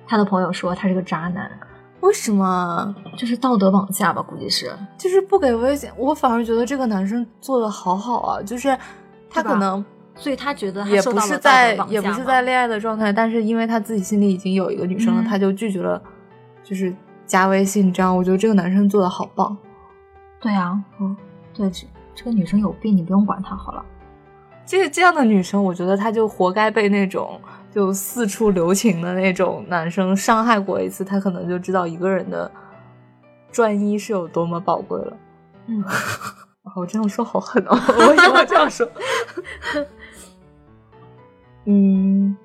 [0.06, 1.50] 他的朋友说他是个渣男，
[2.00, 2.94] 为什么？
[3.16, 4.70] 就是道德绑架吧，估计是。
[4.96, 8.76] 就是不给微信，我反而觉得这个男生做的好好啊，就是
[9.30, 16.00] 他可能所以他觉得他也不是在也不是在恋爱的状态，但是因为他自己心里已经有一个女生了，嗯他就拒绝了，
[16.62, 16.94] 就是
[17.26, 18.14] 加微信这样。
[18.14, 19.56] 我觉得这个男生做的好棒。
[20.40, 21.16] 对啊，嗯，
[21.52, 23.84] 对，这这个女生有病，你不用管她好了。
[24.64, 32.50] 这这样的女生，我觉得她就活该被那种就四处留情的那种男生伤害过一次，她可能就知道一个人的
[33.50, 35.16] 专一是有多么宝贵了。
[35.66, 35.82] 嗯，
[36.76, 37.76] 我这样说好狠哦！
[37.98, 38.86] 我为什么这样说？
[41.64, 42.36] 嗯，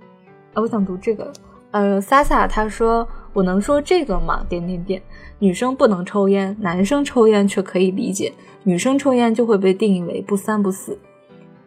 [0.54, 1.32] 啊，我想读这个。
[1.72, 5.02] 呃，萨萨他说：“我能说这个吗？”点点点。
[5.44, 8.32] 女生不能抽烟，男生抽烟却可以理解，
[8.64, 10.98] 女生抽烟就会被定义为不三不四。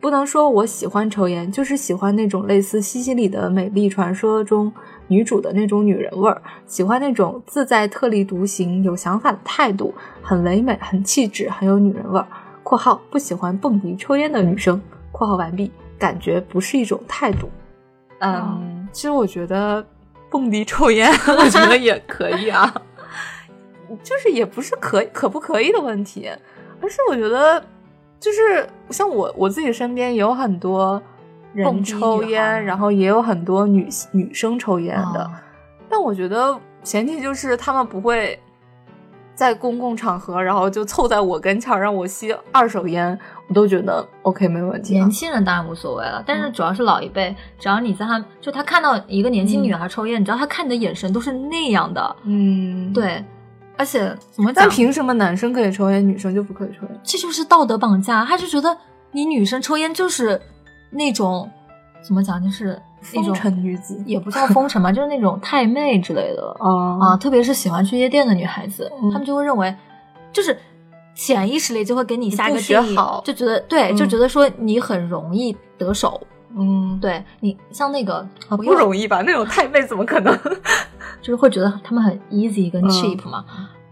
[0.00, 4.72] 不能说我喜欢抽烟，就是喜欢那种类似西西里的美丽传说中
[5.08, 12.26] 女主的那种女人味儿，喜欢那种自在、特立独行、有想法的态度，很唯美、很气质、很有女人味儿。
[12.64, 14.80] （括号不喜欢蹦迪抽烟的女生。
[15.12, 17.50] ）（括号完毕。）感觉不是一种态度。
[18.20, 19.84] 嗯，其实我觉得
[20.30, 22.74] 蹦迪抽烟， 我觉得也可以啊，
[24.03, 26.31] 就是也不是可可不可以的问题，
[26.81, 27.62] 而是我觉得
[28.18, 31.01] 就是像我我自己身边也有很多
[31.53, 35.31] 人抽烟，然后也有很多女女生抽烟的，哦
[35.88, 38.38] 但我觉得前提就是他们不会
[39.37, 43.16] 在公共场合，然后就凑在我跟前儿让我吸二手烟，
[43.49, 45.11] 我都觉得 OK 没问题、啊年。
[45.11, 52.92] 轻人当然无所谓了，但嗯是主要是老一辈，只要你在他就他看到一个年轻女孩抽烟，你知道他看你的眼神都是那样的，嗯，。
[52.92, 53.25] 对，
[53.76, 57.00] 而且怎么但，凭什么男生可以抽烟，女生就不可以抽烟？
[57.02, 58.76] 这就是道德绑架，他就觉得
[59.12, 60.40] 你女生抽烟就是
[60.90, 61.48] 那种
[62.02, 62.80] 怎么讲，就是
[63.12, 69.74] 那风种尘女子也不叫风尘吧，就是那种太妹之类的啊啊，特别是喜欢去夜店的女孩子，嗯她们就会认为，
[70.32, 70.56] 就是
[71.14, 76.20] 潜意识里就会给你下一个定义好，就觉得对，嗯就觉得说你很容易得手。
[76.22, 76.36] 嗯，
[77.01, 79.23] 对你像那个啊，不容易吧？
[79.23, 80.37] 那种太妹怎么可能？
[81.21, 83.45] 就是会觉得他们很 easy 跟嗯 cheap 嘛。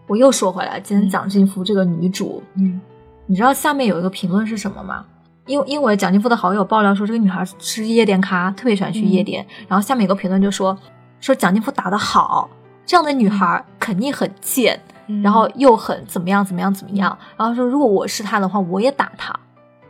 [0.07, 2.81] 我又说回来，今天蒋劲夫这个女主，嗯
[3.27, 5.05] 你知道下面有一个评论是什么吗？
[5.46, 9.46] 因因为蒋劲夫的好友爆料说，这个女孩是夜店咖，特别喜欢去夜店。
[9.68, 10.77] 然后下面有个评论就说
[11.20, 12.48] 说蒋劲夫打得好，
[12.87, 17.16] 这样的女孩肯定很贱，嗯然后又很怎么样怎么样怎么样。
[17.37, 19.35] 然后说如果我是她的话，我也打她。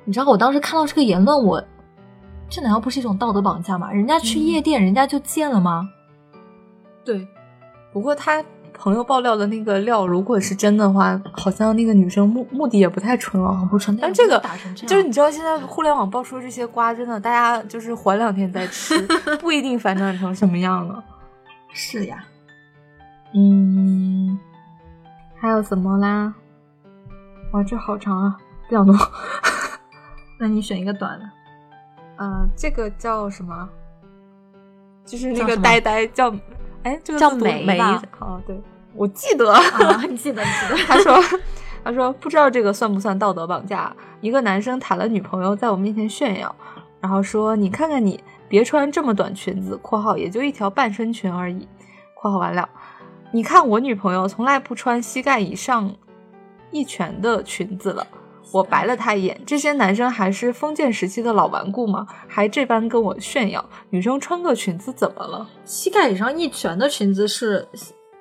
[0.04, 1.62] 你知道我当时看到这个言论，我
[2.48, 3.90] 这难道不是一种道德绑架吗？
[3.90, 5.88] 人家去夜店，人家就见了吗？
[7.04, 7.26] 对，
[7.92, 19.00] 不过他朋友爆料的那个料，如果是真的话，好像那个女生目目的也不太纯哦，不纯，但这个打成这样，就是你知道，现在互联网爆出这些瓜，真的大家就是缓两天再吃，
[19.40, 21.02] 不一定反转成什么样了。
[21.72, 22.24] 是呀，
[23.34, 24.38] 嗯，
[25.36, 26.34] 还有什么啦？
[27.52, 28.36] 哇，这好长啊，
[28.68, 28.92] 不想读。
[30.38, 31.24] 那你选一个短的。
[32.16, 33.68] 呃，这个叫什么？
[35.04, 36.34] 就是那个呆呆叫，
[36.82, 37.78] 哎，这个叫字读梅梅
[38.20, 38.58] 哦，对，
[38.94, 39.52] 我记得。
[39.52, 40.76] 啊，你 记得，你记得。
[40.86, 41.38] 他说
[41.84, 43.94] ：“他说不知道这个算不算道德绑架？
[44.22, 46.56] 一个男生谈了女朋友，在我面前炫耀，
[47.00, 51.68] 然后说你看看你，别穿这么短裙子（括号也就一条半身裙而已
[52.16, 52.66] ）（括号完了）。
[53.30, 55.94] 你看我女朋友从来不穿膝盖以上
[56.70, 58.06] 一拳的裙子了。”
[58.54, 62.06] 我白了他一眼，这些男生还是封建时期的老顽固吗？
[62.28, 65.44] 还这般跟我炫耀，女生穿个裙子怎么了？
[65.64, 67.66] 膝盖以上一拳的裙子是，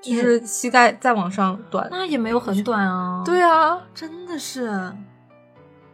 [0.02, 1.88] 就是膝盖再往上短。
[1.92, 4.92] 那也没有很短啊。，对啊，真的是，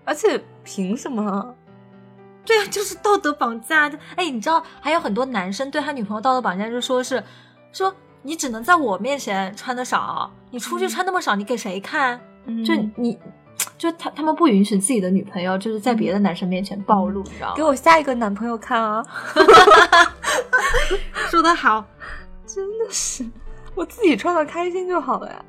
[0.06, 1.54] 而且凭什么？
[2.46, 3.92] 对啊，就是道德绑架。
[4.16, 7.22] 哎，你知道还有很多男生对他女朋友道德绑架，就说是
[7.74, 12.18] 说你只能在我面前穿的少，你出去穿那么少，你给谁看？
[12.66, 13.20] 就嗯你。
[13.80, 17.54] 就他他们不允许自己的女朋友就是在别的男生面前暴露，你知道吗？
[17.56, 19.02] 给我下一个男朋友看啊！
[21.32, 21.86] 说的好，
[22.46, 23.26] 真的是，
[23.74, 25.46] 我自己穿的开心就好了呀。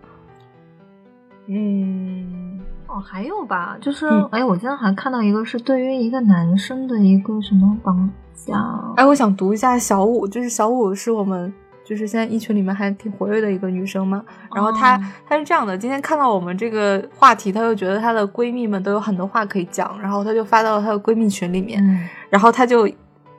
[1.49, 8.57] 嗯，哦，还有吧，就是、嗯哎，我今天还看到一个是对于一个男生的一个什么绑架，
[8.95, 11.53] 哎，我想读一下小五，就是小五是我们
[11.91, 14.25] 就是现在一群里面还挺活跃的一个女生嘛。
[14.55, 22.89] 然后她、哦她是这样的，今天看到我们这个话题，她就觉得她的闺蜜们都有很多话可以讲，然后她就发到了她的闺蜜群里面，嗯然后她就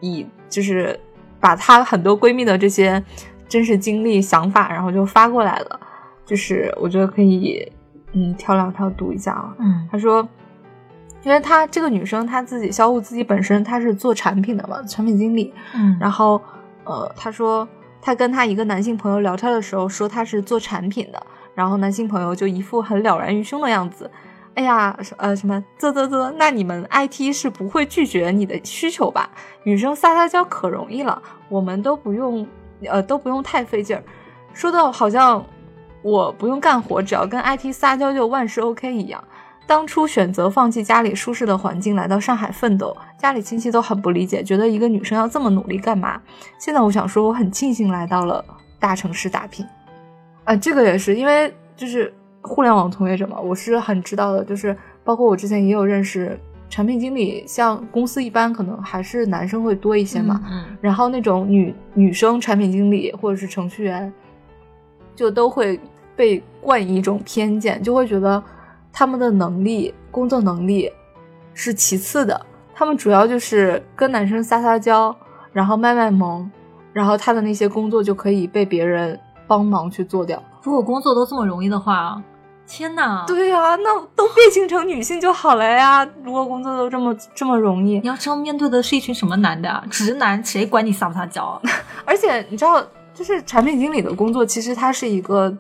[0.02, 1.00] 以就是
[1.40, 3.02] 把她很多闺蜜的这些
[3.48, 5.80] 真实经历、想法，然后就发过来了。
[6.26, 7.72] 就是我觉得可以
[8.12, 9.56] 嗯挑两条读一下啊。
[9.60, 10.28] 嗯她说，
[11.24, 16.42] 因为她这个女生她自己小五自己本身她是做产品的嘛，产品经理，嗯然后
[16.84, 17.66] 呃，她说
[18.02, 24.10] 她跟她一个男性朋友聊天的时候说她是做产品的，然后男性朋友就一副很了然于胸的样子。
[24.54, 29.30] 哎呀，呃，什么啧啧啧，那你们 IT 是不会拒绝你的需求吧？
[29.64, 32.46] 女生撒撒娇可容易了，我们都不用，
[32.86, 34.04] 呃，都不用太费劲儿。
[34.54, 35.42] 说到好像
[36.02, 39.24] 我不用干活，只要跟 IT 撒娇就万事 OK 一样。
[39.68, 46.22] 当初选择放弃家里舒适的环境来到上海奋斗，家里亲戚都很不理解，觉得一个女生要这么努力干嘛？
[46.60, 48.44] 现在我想说，我很庆幸来到了
[48.80, 49.66] 大城市打拼。
[50.44, 56.38] 啊、这个也是因为就是互联网从业者嘛，我是很知道的，就是包括我之前也有认识
[56.70, 64.12] 产品经理，像公司一般可能还是男生会多一些嘛，嗯然后那种女女生产品经理或者是程序员，
[65.16, 65.80] 就都会
[66.16, 68.44] 被冠以一种偏见，就会觉得
[68.94, 70.92] 他们的能力、工作能力
[71.54, 75.16] 是其次的，他们主要就是跟男生撒撒娇，
[75.54, 76.50] 然后卖卖萌，
[76.94, 80.42] 然后他的那些工作就可以被别人帮忙去做掉。
[80.64, 82.22] 如果工作都这么容易的话，
[82.68, 86.08] 天哪！，对呀、那都变性成女性就好了呀。
[86.24, 89.84] 如果工作都这么这么容易你，要知道面对的是一群什么男的啊？
[89.90, 91.62] 直男，谁管你撒不撒娇啊？
[92.06, 92.82] 而且你知道，
[93.14, 95.54] 就是产品经理的工作，其实它是一个，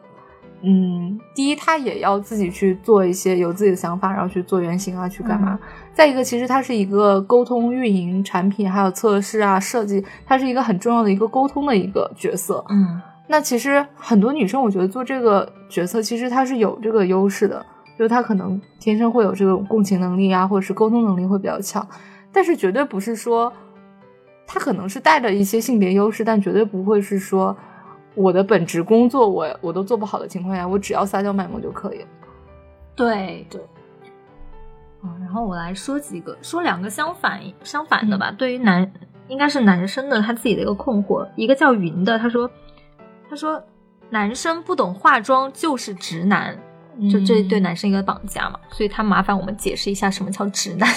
[0.64, 5.60] 嗯，第一，他也要自己去做一些有自己的想法，然后去做原型啊，去干嘛。
[5.94, 12.64] 再一个，其实它是一个沟通、运营、产品还有测试啊、设计，它是一个很重要的一个沟通的一个角色。
[12.70, 17.66] 嗯那其实很多女生，我觉得做这个角色，其实她是有这个优势的，
[17.98, 21.88] 就是她可能天生会有这种共情能力啊，或者是沟通能力会比较强，
[22.32, 23.52] 但是绝对不是说
[24.46, 27.56] 她可能是带着一些性别优势，但绝对不会是说
[28.16, 32.08] 我的本职工作我我都做不好的情况下，我只要撒娇卖萌就可以了。
[32.96, 33.62] 对对。
[35.04, 38.32] 嗯，然后我来说几个，说两个相反相反的吧。
[38.38, 38.92] 对于男，
[39.28, 41.28] 应该是男生的他自己的一个困惑。
[41.36, 42.48] 一个叫云的，他说，
[43.28, 43.64] 他说
[44.12, 46.56] 男生不懂化妆就是直男，
[47.12, 48.60] 就这对男生一个绑架嘛。
[48.70, 50.88] 所以他麻烦我们解释一下什么叫直男。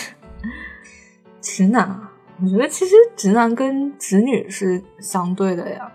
[1.40, 2.12] 直男啊，
[2.42, 5.90] 我觉得其实直男跟直女是相对的呀，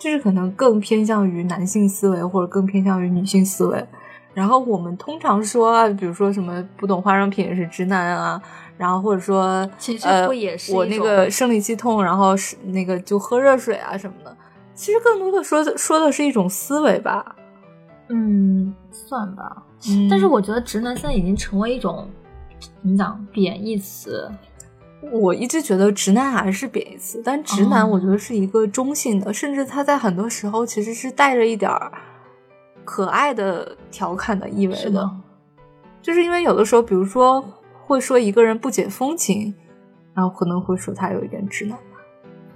[0.00, 3.86] 就是可能更偏向于男性思维，或者更偏向于女性思维。
[4.32, 8.40] 然后我们通常说啊，比如说什么不懂化妆品是直男啊，
[8.78, 14.34] 然后或者说其实呃不也是我那个生理期痛，然后是那个就喝热水啊什么的。
[14.74, 17.36] 其实更多的说的说的是一种思维吧。
[18.08, 19.64] 嗯，算吧。
[19.88, 22.08] 嗯但是我觉得直男现在已经成为一种
[22.60, 24.30] 怎么讲贬义词。
[25.12, 31.90] 我一直觉得直男还是贬义词，但直男哦我觉得是一个中性的，甚至他在很多时候其实是带着一点儿
[32.84, 34.80] 可爱的调侃的意味的。
[34.80, 35.10] 是？
[36.02, 37.42] 就是因为有的时候，比如说
[37.86, 39.54] 会说一个人不解风情，
[40.12, 41.78] 然后可能会说他有一点直男。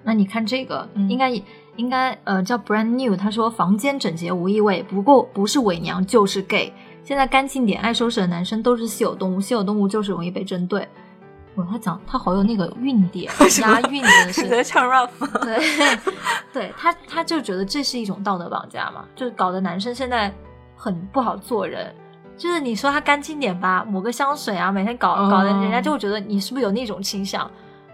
[0.02, 1.30] 那你看这个，嗯应该
[1.76, 6.72] 应该呃叫 brand new，他说房间整洁无异味，不过不是伪娘就是 gay。
[7.02, 10.86] 现在干净点、爱收拾的男生都是稀有动物，稀有动物就是容易被针对。
[11.56, 13.32] 哇，他讲他好有那个韵点，
[13.62, 14.48] 押韵真的 是。
[14.48, 15.08] 在唱 rap，
[15.44, 15.98] 对，
[16.52, 20.32] 对他他就觉得这是一种道德绑架嘛，就是搞得男生现在
[20.76, 21.94] 很不好做人。
[22.36, 27.48] 就是你说他干净点吧，抹个香水啊，每天搞哦搞得人家就会觉得你是不是有那种倾向。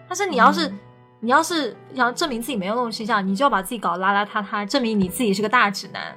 [0.09, 0.79] 但是你要是、嗯
[1.23, 6.17] 你要是想证明自己没有那种倾向，你就要把自己搞得邋邋遢遢，证明你自己是个大直男。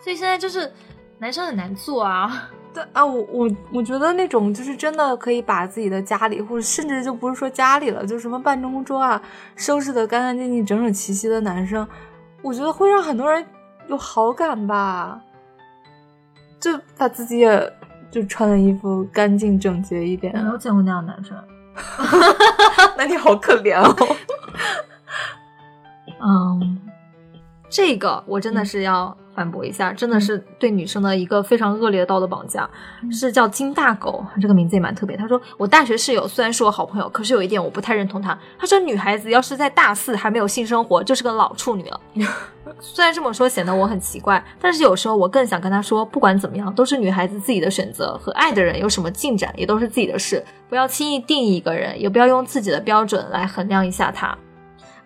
[0.00, 0.72] 所以现在就是
[1.18, 2.48] 男生很难做啊。
[2.74, 9.22] 对啊，我我我觉得那种就是真的可以把自己的家里，或者甚至就不是说家里了，就什么办公桌啊，
[9.54, 11.86] 收拾的干干净净、整整齐齐的男生，
[12.42, 13.46] 我觉得会让很多人
[13.86, 15.20] 有好感吧。
[16.58, 17.72] 就把自己也
[18.10, 21.36] 就穿的衣服干净整洁一点，没有见过那样的男生。
[22.96, 23.94] 那你好可怜哦。
[26.26, 26.80] 嗯，
[27.68, 32.68] 这个我真嗯的是要反驳一下，真的是对女生的一个非常恶劣的道德绑架，
[33.02, 35.16] 嗯是叫金大狗，这个名字也蛮特别。
[35.16, 38.38] 他说我大学室友虽然是我好朋友，可是有一点我不太认同他。
[38.58, 42.00] 他说女孩子要是在大四还没有性生活，就是个老处女了。
[42.80, 54.36] 虽然这么说显得我很奇怪，但是有时候我更想跟他说，不管怎么样，都是女孩子自己的选择，和爱的人有什么进展也都是自己的事，不要轻易定义一个人，也不要用自己的标准来衡量一下他。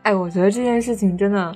[0.02, 1.54] 哎，我觉得这件事情真的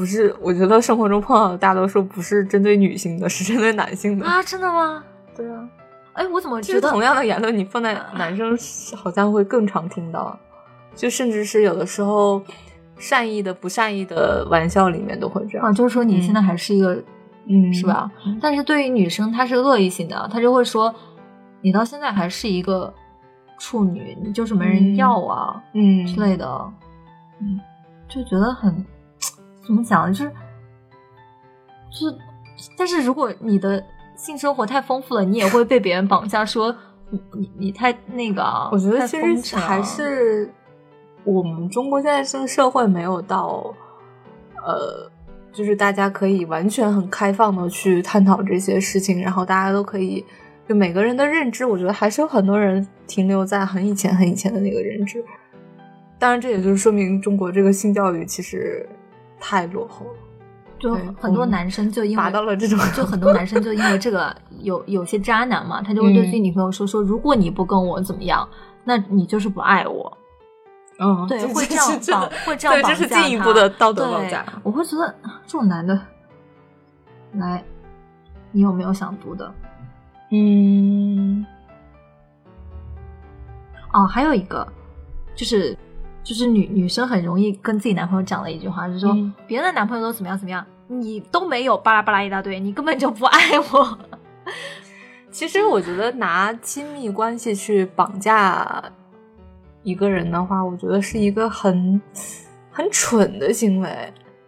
[0.00, 4.24] 不是，我觉得生活中碰到的大多数不是针对女性的，是针对男性的。
[4.24, 5.04] 啊，真的吗？
[5.36, 5.68] 对啊，
[6.14, 8.56] 哎，我怎么觉得同样的言论，你放在男生
[8.96, 10.34] 好像会更常听到，
[10.94, 12.42] 就甚至是有的时候
[12.96, 15.74] 善意的、不善意的玩笑里面都会这样啊，样。
[15.74, 16.94] 就是说你现在还是一个
[17.46, 18.10] 嗯，是吧？
[18.40, 20.94] 但是对于女生，她是恶意性的，她就会说，
[21.60, 22.90] 你到现在还是一个
[23.58, 26.72] 处女，你就是没人要啊，嗯之类的，
[27.42, 27.60] 嗯，
[28.08, 28.82] 就觉得很
[29.66, 30.30] 怎么讲，就是
[31.90, 32.18] 就是，
[32.76, 33.82] 但是如果你的
[34.16, 36.74] 性生活太丰富了，你也会被别人绑架，说
[37.10, 40.52] 你你你太那个啊，我觉得太其实还了是
[41.24, 43.74] 我们中国现在这个社会没有到，
[44.64, 45.10] 呃，
[45.52, 50.24] 就是大家可以完全很开放的去探讨这些事情，然后大家都可以，
[50.68, 55.22] 就每个人的认知，我觉得还是有很多人停留在很以前很以前的那个认知。
[56.18, 58.86] 当然，这也就是说明中国这个性教育其实
[59.40, 60.12] 太落后了，
[60.78, 68.48] 就很多男生就因为达到了这种 就很多男生就因为这个 有有些渣男嘛，他就会对自己嗯女朋友说说，如果你不跟我怎么样，
[68.84, 70.16] 那你就是不爱我。
[71.02, 74.44] 嗯，对，会这样绑，会这样对，绑这是架进一步的道德对绑架。
[74.62, 75.98] 我会觉得啊这种男的，
[77.32, 77.64] 来，
[78.52, 79.50] 你有没有想读的？
[80.30, 81.44] 嗯
[83.92, 84.66] 哦，还有一个
[85.34, 85.76] 就是
[86.30, 93.40] 就是女女生很容易跟自己男朋友讲的一句话，就是说、嗯别人的男朋友都怎么样怎么样，你都没有，巴拉巴拉一大堆，你根本就不爱
[93.72, 93.98] 我。
[95.32, 98.80] 其实我觉得拿亲密关系去绑架
[99.82, 102.00] 一个人的话，我觉得是一个很
[102.70, 103.90] 很蠢的行为。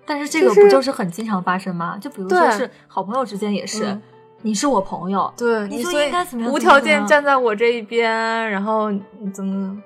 [0.07, 1.99] 但是这个不就是很经常发生吗？
[2.01, 4.01] 就比如说是好朋友之间也是，嗯
[4.43, 8.09] 你是我朋友，对，你就应该怎么样无条件站在我这一边，
[8.51, 9.77] 然后你怎么，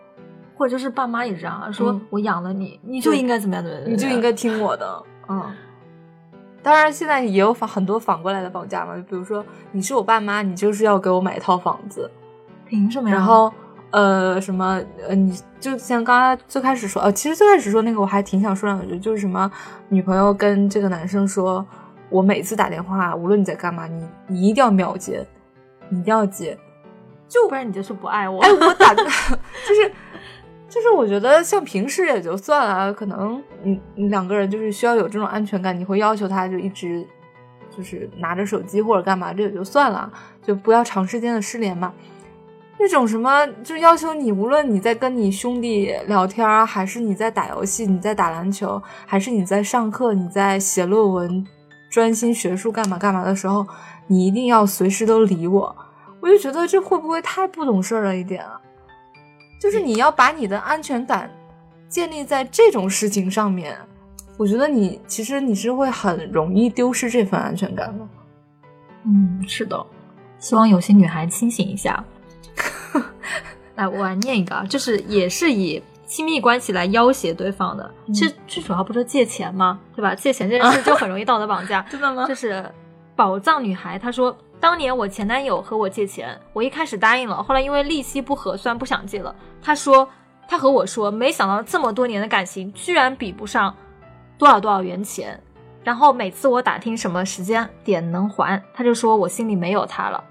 [0.57, 5.03] 或者就是爸妈也这样说，嗯我养了你，你就应该怎么样怎么样，你就应该听我的。
[5.29, 5.43] 嗯，
[6.63, 12.11] 当然现在也有反很多反过来的绑架嘛，就比如说你是我爸妈，你就是要给我买一套房子，
[12.67, 13.17] 凭什么呀？
[13.17, 13.53] 然后
[13.91, 19.51] 呃什么呃，你就像刚刚最开始说，呃，其实最开始说那个我还挺想说两句，就是什么
[19.89, 21.65] 女朋友跟这个男生说，
[22.09, 25.27] 我每次打电话，无论你在干嘛，你你一定要秒接，
[25.89, 26.57] 你一定要接。
[27.29, 28.41] 就不然你就是不爱我。
[28.41, 29.93] 哎，我打 就是
[30.77, 37.03] 就是我觉得像平时也就算了，可能你你两个人就是需要有这种安全感，你会要求他就一直
[37.75, 40.13] 就是拿着手机或者干嘛，这也就算了，
[40.43, 41.95] 就不要长时间的失联嘛。
[42.79, 51.47] 那种什么，就要求你，无论你在跟你兄弟聊天，还是你在打游戏，你在打篮球，还是你在上课，你在写论文，
[51.89, 53.67] 专心学术干嘛干嘛的时候，
[54.09, 55.75] 你一定要随时都理我。
[56.21, 58.61] 我就觉得这会不会太不懂事儿了一点啊？
[59.59, 61.31] 就是你要把你的安全感
[61.89, 63.77] 建立在这种事情上面，
[64.37, 68.09] 我觉得你其实你是会很容易丢失这份安全感的。
[69.05, 69.87] 嗯，是的，
[70.39, 72.05] 希望有些女孩清醒一下。
[73.77, 77.91] 来，我来念一个啊，就是也是以亲密关系来要挟对方的。
[78.07, 79.79] 嗯其实最主要不是借钱吗？
[79.95, 80.15] 对吧？
[80.15, 81.83] 借钱这件事就很容易道德绑架。
[81.91, 82.65] 真的吗就是
[83.15, 89.35] 宝藏女孩，她说，当年我前男友和我借钱，我一开始答应了，后来因为利息不合算，不想借了。
[89.63, 90.09] 他说，
[90.49, 93.75] 他和我说，没想到这么多年的感情，居然比不上
[94.39, 95.41] 多少多少元钱。
[95.85, 100.25] 然后每次我打听什么时间点能还，他就说我心里没有他了。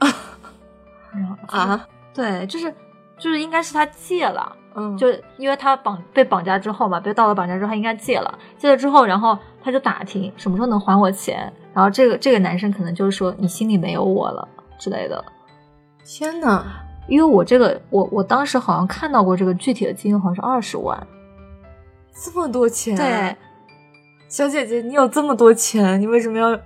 [1.48, 2.70] 啊，对，就是
[3.18, 14.48] 就是应该是他借了，嗯，就因为他绑被绑架之后嘛，被道德绑架之后，他应该借了，借了之后，然后他就打听什么时候能还我钱，然后这个这个男生可能就是说你心里没有我了
[14.78, 15.22] 之类的，
[16.06, 16.64] 天呐，
[17.06, 21.06] 因为我这个我我当时好像看到过这个具体的金额好像是二十万，
[22.14, 22.96] 这么多钱！
[22.96, 23.36] 对，
[24.26, 26.58] 小姐姐，你有这么多钱，你为什么要？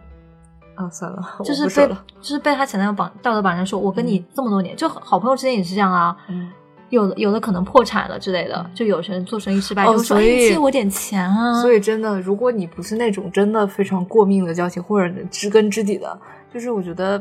[0.76, 1.92] 啊，算了，就是被。
[2.20, 6.52] 就是被他前男友绑道德绑架说，我跟你这么多年，就好朋友之间也是这样啊，嗯，
[6.90, 16.18] 有的有的可能破产了之类的，就有些人做生意失败，哦就说哎所以你借我点钱啊，所以真的，如果你不是那种真的非常过命的交情，或者知根知底的，
[16.52, 17.18] 就是我觉得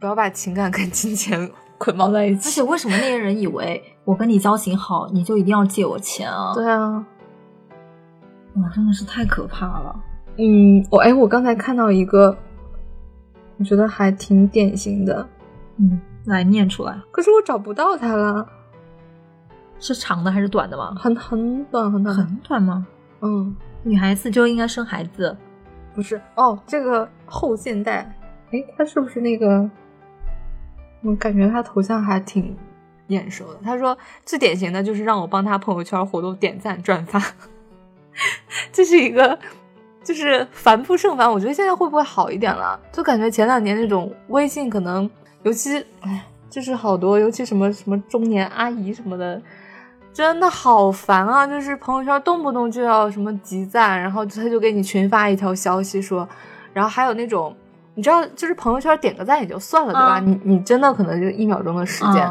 [0.00, 2.62] 不要把情感跟金钱 捆绑在一起而且。
[2.62, 6.54] 为什么那些人以为我跟你交情好，你就一定要借我钱啊？
[6.54, 7.04] 对啊，
[8.54, 9.94] 哇，真的是太可怕了。
[10.38, 12.36] 嗯，我哎，我刚才看到一个，
[13.58, 15.26] 我觉得还挺典型的，
[15.78, 18.46] 嗯，来念出来，可是我找不到他了，
[19.86, 20.94] 是长的还是短的吗？
[20.98, 22.86] 很很短很短，很短吗？
[23.20, 25.36] 嗯，女孩子就应该生孩子，
[25.94, 28.12] 不是哦，这个后现代，
[28.50, 29.70] 哎，他是不是那个？
[31.02, 32.56] 我感觉他头像还挺
[33.08, 33.60] 眼熟的。
[33.62, 37.22] 他说最典型的就是让我帮他朋友圈活动点赞转发，
[38.72, 39.38] 这是一个
[40.02, 41.30] 就是烦不胜烦。
[41.30, 42.78] 我觉得现在会不会好一点了？
[42.92, 45.08] 就感觉前两年那种微信可能，
[45.44, 49.40] 尤其哎，就是好多，尤其什么什么中年阿姨什么的。
[50.16, 51.46] 真的好烦啊！
[51.46, 56.26] 就是朋友圈动不动就要什么集赞，然后他就给你群发一条消息说，
[56.72, 57.54] 然后还有那种，
[57.94, 60.18] 你知道，就是朋友圈点个赞也就算了，对吧？
[60.18, 62.26] 你你真的可能就一秒钟的时间。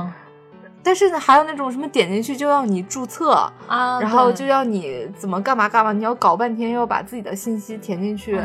[0.82, 3.34] 但是呢，还有那种什么点进去就要你注册
[3.68, 8.42] 啊，然后就要你怎么干嘛干嘛，你要搞半天，要把自己的信息填进去，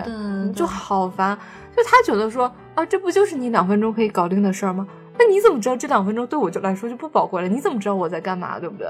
[0.53, 1.35] 就好烦。
[1.75, 4.87] 就他觉得说啊，这不就是你两分钟可以搞定的事儿吗？
[5.19, 7.49] 那你怎么知道这两分钟对我就来说就不宝贵了？
[7.49, 8.87] 你怎么知道我在干嘛，对不对？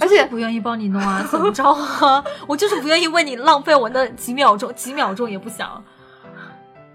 [0.00, 2.22] 而且不愿意帮你弄啊，怎么着啊？
[2.46, 5.82] 我就是不愿意为你浪费我那几秒钟，几秒钟也不想。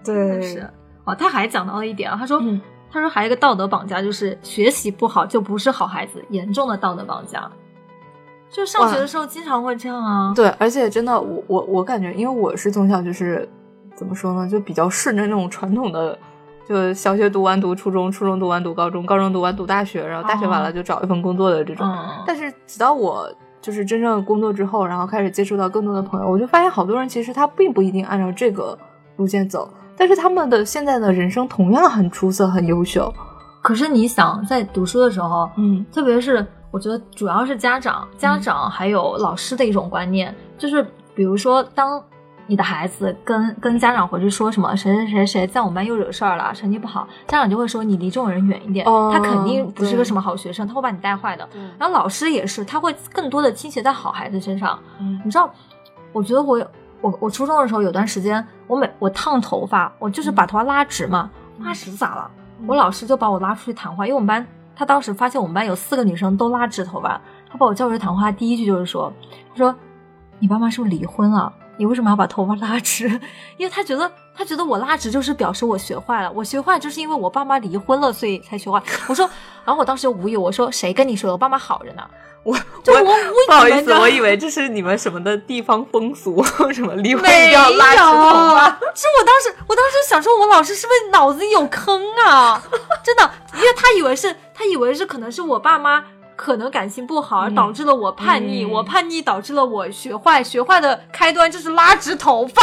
[0.04, 0.70] 对，是
[1.04, 2.42] 哦，他还讲到了一点啊，他说。
[2.92, 7.50] 他说还有一个道德绑架，就是学习不好就不是好孩子，严重的道德绑架。
[8.48, 10.32] 就上学的时候经常会这样啊。
[10.32, 13.48] 对，而且真的，我我我感觉，因为我是从小就是
[13.96, 16.16] 怎么说呢，就比较顺着那种传统的，
[16.68, 21.86] 就小学读完读初中，初中读完读高中，高中读完读大学，然后大学完了就找一份工作的这种。
[22.26, 28.78] 但是直到我就是真正工作之后，然后开始接触到更多的朋友，我就发现好多人其实他并不一定按照这个
[29.16, 29.68] 路线走。
[29.96, 33.12] 但是他们的现在的人生同样很出色，很优秀。
[33.62, 40.84] 可是你想，在读书的时候，嗯，特别是我觉得主要是家长、家长还有老师的一种观念，就是
[41.14, 42.02] 比如说，当
[42.46, 51.48] 你的孩子跟跟家长回去说什么谁谁谁谁在我们班又惹事儿了，成绩不好，家长就会说你离这种人远一点，他肯定不是个什么好学生，他会把你带坏的。
[51.78, 54.78] 然后老师也是，他会更多的倾斜在好孩子身上。
[55.24, 55.50] 你知道，
[56.12, 56.64] 我觉得我。
[57.00, 61.30] 我我初中的时候有段时间，我每我烫头发，我就是把头发拉直嘛，
[61.60, 62.30] 拉直咋了？
[62.66, 67.20] 我老师就把我拉出去谈话，因为我们班他当时发现我们班有四个女生都拉直头发，
[67.50, 69.12] 他把我叫出去谈话，第一句就是说，
[69.50, 69.74] 他说
[70.38, 71.52] 你爸妈是不是离婚了？
[71.76, 73.08] 你为什么要把头发拉直？
[73.56, 78.82] 因为他觉得他觉得我拉直就是表示我学坏了，我学坏就是因为我爸妈离婚了，所以才学坏。
[79.08, 79.28] 我说，
[79.64, 81.32] 然后我当时就无语，我说谁跟你说的？
[81.32, 82.02] 我爸妈好着呢。
[82.44, 83.00] 我就我
[83.46, 86.44] 不好意思，我以为这是你们什么的地方风俗，
[86.74, 88.12] 什么离婚要拉直头
[88.54, 88.66] 发。
[88.94, 92.62] 是我当时，我当时想说，我老师是不是脑子有坑啊？
[93.02, 96.04] 真的，因为他以为是，他以为是可能是我爸妈
[96.36, 102.62] 可能感情不好，而导致了我叛逆，我叛逆导致了我学坏，学坏的开端就是拉直头发。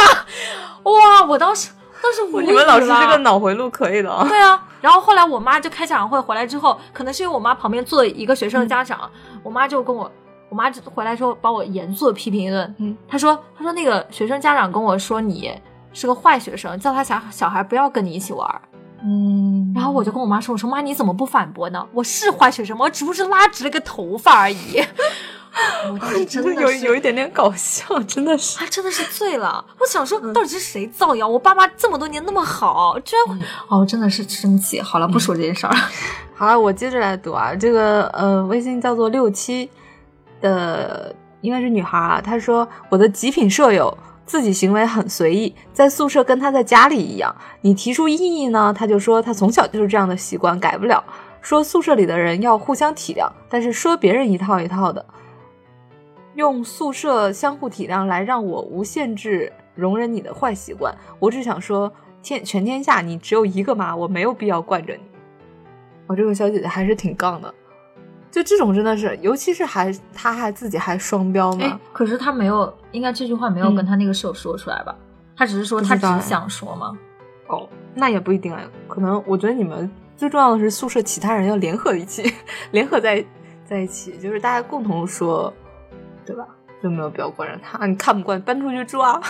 [0.82, 1.70] 哇，我当时。
[2.04, 4.26] 但是你们老师这个脑回路可以的啊。
[4.26, 9.08] 对啊，然后后来我妈就开家长会回来之后，可能是因为我妈旁边坐一个学生的家长，
[9.44, 10.10] 我妈就跟我，
[10.48, 12.74] 我妈就回来之后把我严肃的批评一顿。
[12.78, 15.56] 嗯，她说，她说那个学生家长跟我说你
[15.92, 18.62] 是个坏学生，叫他小小孩不要跟你一起玩。
[19.04, 21.86] 嗯，然后我就跟我妈说，我说妈你怎么不反驳呢？
[21.92, 22.84] 我是坏学生吗？
[22.84, 24.82] 我只不过是拉直了个头发而已。
[25.92, 29.62] 我当时 真的有有一点点搞笑， 真的是，啊，真的是醉了。
[29.78, 31.28] 我想说，到底是谁造谣？
[31.28, 33.44] 我爸妈这么多年那么好，居然会……
[33.68, 34.80] 哦，真的是生气。
[34.80, 35.78] 好了，不说这件事儿了。
[36.34, 37.54] 好了，我接着来读啊。
[37.54, 39.68] 这个呃，微信叫做六七
[40.40, 42.18] 的，应该是女孩啊。
[42.18, 43.94] 她说，我的极品舍友
[44.32, 47.36] 自己行为很随意，在宿舍跟他在家里一样。
[47.60, 51.04] 你提出异议呢，他就说他从小就是这样的习惯，改不了。
[51.42, 55.04] 说宿舍里的人要互相体谅，但是说别人一套一套的。
[56.34, 65.00] 用宿舍相互体谅来让我无限制容忍你的坏习惯，我只想说，天全天下你只有一个妈，我没有必要惯着你。
[66.06, 67.52] 我这个小姐姐还是挺杠的，
[68.32, 71.80] 就这种真的是，尤其是还他还自己还双标呢。
[71.92, 74.96] 可是他没有，应该这句话没有跟他那个室友说出来吧？
[75.36, 76.98] 他只是说他只想说吗？
[77.46, 82.32] 哦，那也不一定啊，可能我觉得你们最重要的是宿舍其他人要联合一起，
[82.72, 83.24] 联合在
[83.64, 85.52] 在一起，就是大家共同说。
[86.24, 86.46] 对吧？
[86.80, 89.20] 就没有必要惯着他，你看不惯搬出去住啊。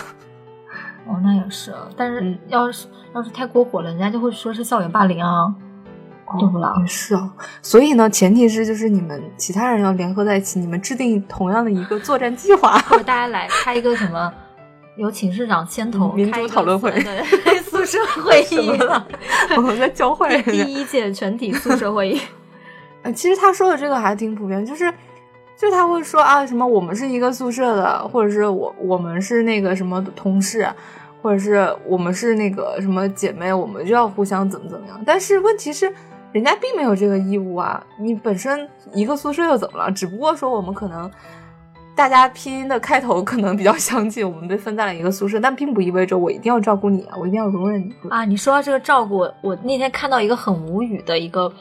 [1.07, 5.51] 哦，那也是，但是要是要是太过火了，人家就会说是校园霸凌啊，
[6.39, 6.73] 对不啦？
[6.79, 7.31] 也是啊，
[7.61, 14.33] 所以呢，前提是就是你们其他人要联合在一起，你们制定同样的一个作战计划，或者大家来开一个什么，
[14.97, 17.23] 由寝室长牵头民主讨论会，对，
[17.61, 18.77] 宿舍会议，
[19.57, 20.43] 我们在教坏人。
[20.43, 22.21] 第一届全体宿舍会议。
[23.03, 24.93] 嗯，其实他说的这个还挺普遍，就是。
[25.55, 30.67] 就他会说啊，什么我们是一个宿舍的，或者是我我们是那个什么同事，
[31.21, 35.01] 或者是我们是那个什么姐妹，我们就要互相怎么怎么样。
[35.05, 35.93] 但是问题是，
[36.33, 37.81] 人家并没有这个义务啊。
[37.97, 39.89] 你本身一个宿舍又怎么了？
[39.91, 41.09] 只不过说我们可能
[41.95, 48.25] 大家拼音的开头可能比较相近，我们被分在了一个宿舍，但并不意味着我一定要照顾你啊，我一定要容忍你啊。
[48.25, 51.53] 你说到这个照顾，我那天看到一个很无语的一个。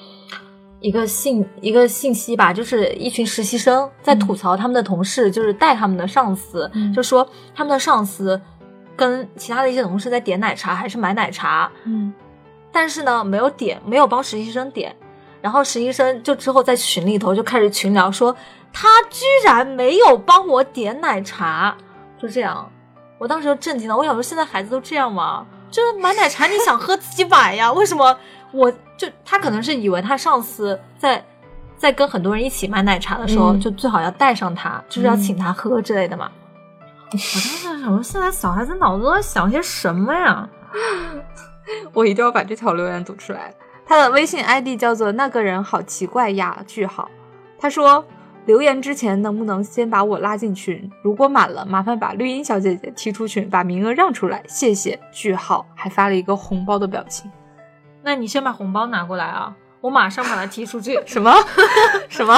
[0.85, 8.43] 一个信一个信息吧，就是一群实习生在吐槽他们的同事，就是带他们的上司，就说他们的上司
[8.97, 12.13] 跟其他的一些同事在点奶茶还是买奶茶，嗯，
[12.73, 14.97] 但是呢没有点，没有帮实习生点，
[15.41, 18.35] 然后实习生就之后在群里头就开始群聊说
[18.73, 21.77] 他居然没有帮我点奶茶，
[22.21, 22.69] 就这样，
[23.19, 25.47] 我当时就震惊了，我想说现在孩子都这样吗？
[25.71, 27.73] 就是买奶茶，你想喝自己买呀？
[27.73, 28.17] 为什么？
[28.53, 31.25] 我就他可能是以为他上司在
[31.79, 36.31] 在跟很多人一起买奶茶的时候，嗯就最好要带上他，就是要请他喝之类的嘛。
[37.11, 40.49] 我当时在想说，现在小孩子脑子都在想些什么呀？
[41.93, 43.55] 我一定要把这条留言读出来。
[43.85, 47.11] 他的微信 ID 叫做“那个人好奇怪呀”句号。
[47.59, 48.05] 他说
[48.47, 50.91] 留言之前能不能先把我拉进群？
[51.03, 54.99] 如果满了，麻烦把绿茵小姐姐踢出群，把名额让出来，谢谢。
[55.13, 57.31] 句号还发了一个红包的表情。
[58.03, 61.01] 那你先把红包拿过来啊，我马上把他踢出去。
[61.07, 61.33] 什么
[62.09, 62.35] 什么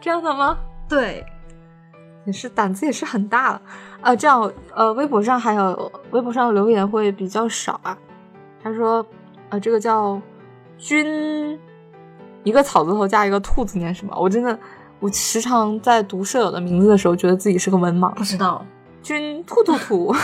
[0.00, 0.56] 这样的吗？
[0.88, 1.24] 对，
[2.26, 3.62] 也是胆子也是很大了。
[4.02, 7.96] 呃，这样呃，微博上还有微博上的留言会比较少啊。
[8.64, 9.06] 他说，
[9.50, 10.20] 呃，这个叫
[10.78, 11.58] 君，
[12.42, 14.16] 一个草字头加一个兔子，念什么？
[14.18, 14.58] 我真的，
[15.00, 18.12] 我时常在读舍友的名字的时候，觉得自己是个文盲。
[18.14, 18.64] 不知道。
[19.02, 20.14] 君兔兔兔，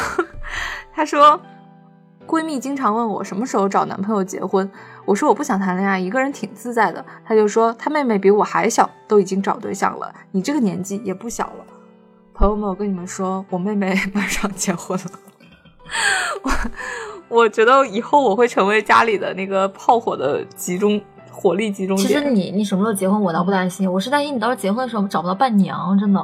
[0.90, 1.38] 他说，
[2.26, 4.70] 闺蜜经常问我什么时候找男朋友结婚，
[5.04, 7.04] 我说我不想谈恋爱，一个人挺自在的。
[7.22, 11.66] 他就说他妹妹比我还小，都已经找对象了，你这个年纪也不小了。
[12.32, 15.04] 朋友们，我跟你们说，我妹妹 马上结婚了。
[16.42, 16.50] 我
[17.30, 21.00] 我觉得以后我会成为家里的那个炮火的集中
[21.30, 22.08] 火力集中其。
[22.08, 26.20] 实你你什么时候结婚，我倒不担心，我是担心你到时候结婚的时候找不到伴娘，真的。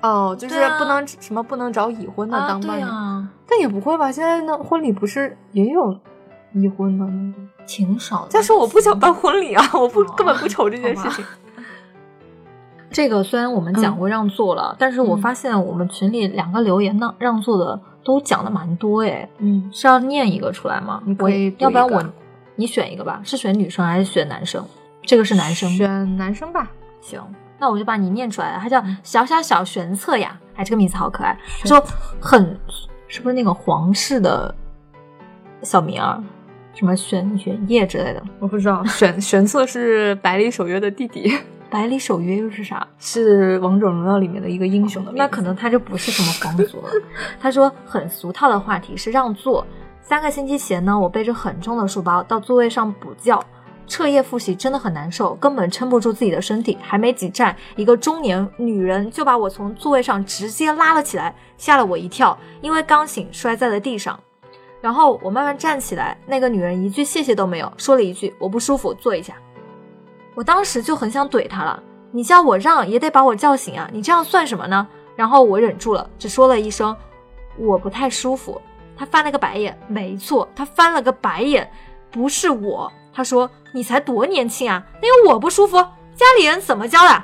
[0.00, 2.88] 哦，就是对啊不能、什么不能找已婚的当伴娘。
[2.88, 4.10] 呀，但也不会吧？
[4.10, 5.94] 现在那，婚礼不是也有
[6.52, 7.48] 已婚的那种？
[7.66, 8.28] 挺少的。
[8.28, 11.24] 再说我不想办婚礼啊，我不、哦根本不愁这件事情。
[12.90, 19.28] 这个虽然我们讲过让座了，但是我嗯发现我们群里两个留言呢，让座的都讲的蛮多哎。
[19.38, 21.02] 嗯，是要念一个出来吗？
[21.04, 22.02] 我你可以要不然我
[22.54, 24.64] 你选一个吧，是选女生还是选男生？
[25.02, 26.70] 这个是男生，选男生吧。
[27.00, 27.20] 行，
[27.58, 28.60] 那我就把你念出来了。
[28.60, 31.36] 他叫嗯小小小玄策呀，哎，这个名字好可爱。
[31.60, 31.84] 他说
[32.20, 32.58] 很
[33.08, 34.54] 是不是那个皇室的
[35.62, 36.22] 小名儿，
[36.74, 38.22] 什么玄玄烨之类的？
[38.38, 41.36] 我不知道，玄玄策是百里守约的弟弟，
[41.68, 42.86] 百里守约又是啥？
[42.98, 45.18] 是王者荣耀里面的一个英雄的名字。
[45.18, 46.90] 那可能他就不是什么皇族了。
[47.40, 49.66] 他说很俗套的话题是让座。
[50.00, 53.42] 三个星期前呢，我背着很重的书包到座位上补觉，
[53.88, 56.78] 彻夜复习真的很难受，根本撑不住自己的身体。
[56.80, 64.18] 还没几站，一个中年女人就把我从座位上直接拉了起来，吓了我一跳，因为刚醒摔在了地上。
[64.80, 69.34] 然后我慢慢站起来，那个女人一句谢谢都没有，说了一句我不舒服，坐一下。
[70.36, 71.82] 我当时就很想怼他了，
[72.12, 74.86] 你叫我让也得把我叫醒啊，你这样算什么呢？
[75.16, 76.94] 然后我忍住了，只说了一声
[77.58, 78.60] 我不太舒服。
[78.98, 81.70] 他翻了个白眼，没错，他翻了个白眼，
[82.10, 82.92] 不是我。
[83.14, 85.78] 他说你才多年轻啊，那有我不舒服，
[86.14, 87.22] 家里人怎么教的？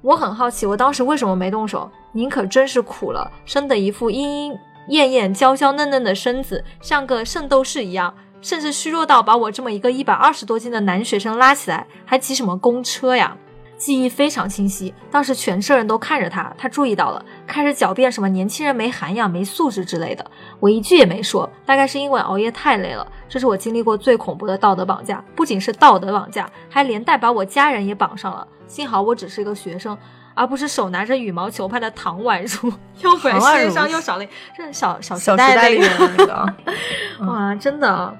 [0.00, 1.90] 我很好奇，我当时为什么没动手？
[2.12, 13.36] 您可真是苦了，生的一副莺莺燕燕、娇娇嫩嫩的身子，像个圣斗士一样，甚至虚弱到把我这么一个一百二十多斤的男学生拉起来，还骑什么公车呀？
[13.76, 20.30] 记忆非常清晰，当时全车人都看着他，他注意到了，开始狡辩什么年轻人没涵养、没素质之类的。
[20.58, 23.06] 我一句也没说，大概是因为熬夜太累了。
[23.28, 28.44] 这是我经历过最恐怖的道德绑架，不仅是道德绑架，还连带把我家人也绑上了。
[28.66, 29.96] 幸好我只是一个学生，
[30.34, 32.72] 而不是手拿着羽毛球拍的唐宛如，
[33.02, 36.56] 要不然唐宛如世界上又少了一这小小小时代那个啊，
[37.28, 38.12] 哇，真的，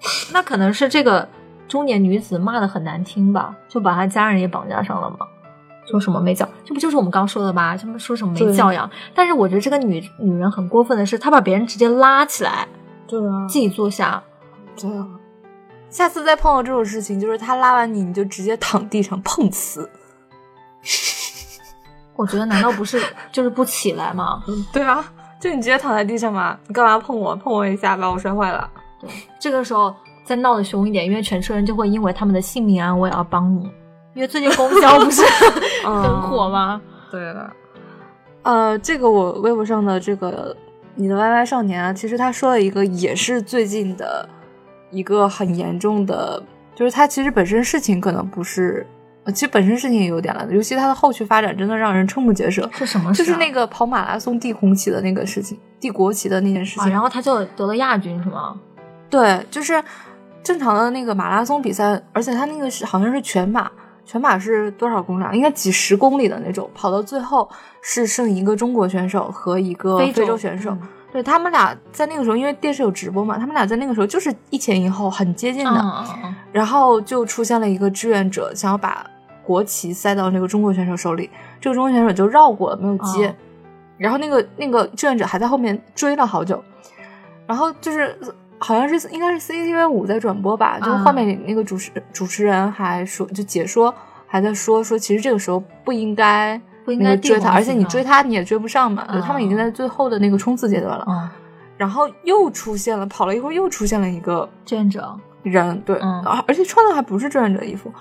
[0.32, 1.28] 那可能是这个
[1.66, 5.18] 中年女子骂的很难听吧，就把她家人也绑架上了嘛。
[5.90, 7.76] 说什么没教，这不就是我们刚说的吗？
[7.76, 8.90] 他们说什么没教养？
[9.14, 12.68] 但是我觉得这个女女人很过分的是，她把别人直接拉起来，
[13.06, 14.22] 对啊，自己坐下。
[14.78, 15.06] 对啊。
[15.88, 19.88] 下次再碰到这种事情，就是他拉完你，你就直接躺地上碰瓷。
[22.14, 24.42] 我觉得难道不是就是不起来吗？
[24.70, 25.02] 对啊，
[25.40, 27.34] 就你直接躺在地上嘛，你干嘛碰我？
[27.36, 28.70] 碰我一下把我摔坏了。
[29.00, 29.94] 对，这个时候
[30.24, 33.70] 再闹得凶一点，因为全车人就会因为他们的性命安危而帮你。
[34.14, 35.22] 因为最近公交不是
[35.84, 36.80] 很火吗？
[37.10, 37.52] 对了，
[38.42, 40.56] 呃，这个我微博上的这个
[40.96, 44.28] 你的 YY 少年啊，其实他说了一个也是最近的
[44.90, 46.42] 一个很严重的，
[46.74, 48.84] 就是他其实本身事情可能不是，
[49.24, 52.68] 呃其实本身事情也有点了，尤其他的后续发展真的让人瞠目结舌。
[52.72, 53.24] 是什么事、啊？
[53.24, 56.92] 就是那个跑马拉松递红旗的那个事情，递国旗的那件事啊，情。
[56.92, 58.56] 然后他就得了亚军是吗？
[59.10, 59.82] 对，就是
[60.42, 63.70] 正常的那个马拉松比赛，而且他那个是好像是全马，
[64.04, 65.32] 全马是多少公里啊？
[65.32, 67.48] 应该几十公里的那种，跑到最后
[67.82, 70.70] 是剩一个中国选手和一个非洲选手。
[70.72, 76.04] 嗯对他们俩在那个时候，因为电视有直播嘛，他们俩在那个时候就是一前一后，很接近的。
[76.52, 79.06] 然后就出现了一个志愿者想要把
[79.42, 81.30] 国旗塞到那个中国选手手里，
[81.62, 83.26] 这个中国选手就绕过了，没有接。
[83.26, 83.34] 哦
[83.96, 86.62] 然后那个那个志愿者还在后面追了好久。
[87.46, 88.14] 然后就是
[88.58, 93.94] 好像是应该是 CCTV 五在转播吧，就画面里那个主持主持人还说，就解说
[94.26, 101.04] 还在说说，其实这个时候不应该不应该追他，而且你追他你也追不上嘛，就他们已经啊在最后的那个冲刺阶段了。
[101.08, 101.28] 嗯，
[101.76, 105.96] 然后又出现了，跑了一会儿又出现了一个志愿者，人，对，
[106.46, 107.92] 而且穿的还不是志愿者衣服，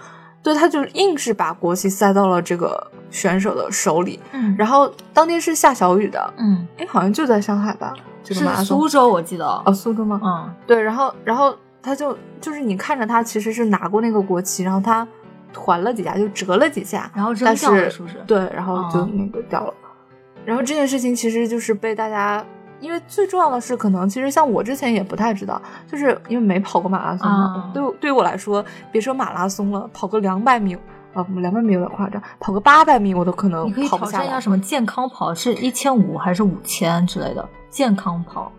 [0.41, 4.19] 对，他就硬是把国旗塞到了这个选手的手里。
[4.31, 4.55] 嗯。
[4.57, 7.93] 然后当天是下小雨的，嗯，哎，好像就在上海吧，
[8.27, 10.19] 这个马拉松是苏州，我记得，哦，苏州吗？
[10.23, 15.07] 嗯对，然后然后他就就是你看着他其实是拿过那个国旗，然后他
[15.53, 18.15] 团了几下，就折了几下，然后扔但掉了，是是不是？
[18.27, 19.73] 对，然后就哦那个掉了。
[20.43, 22.43] 然后这件事情其实就是被大家，
[22.79, 27.37] 因为最重要的是，可能其实像我之前也不太知道，就是因为没跑过马拉松嘛。
[27.37, 30.77] 啊对对于我来说，别说马拉松了，跑个两百米，
[31.17, 34.39] 啊，两百米有点夸张，跑个八百米我都可能你可以跑不下来挑战一下。
[34.39, 38.51] 什么健康跑，是一千五还是五千之类的健康跑，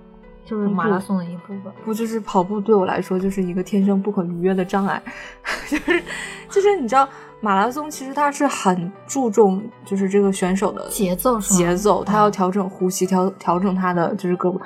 [0.44, 1.72] 就是马拉松的一部分。
[1.84, 5.00] 不就是跑步对我来说就是一个天生不可逾越的障碍，
[5.70, 6.02] 就是
[6.50, 7.08] 就是你知道
[7.40, 14.60] 马拉松其实它是很注重就是这个选手的节奏节奏，他要调整呼吸，调调整他的就是胳膊。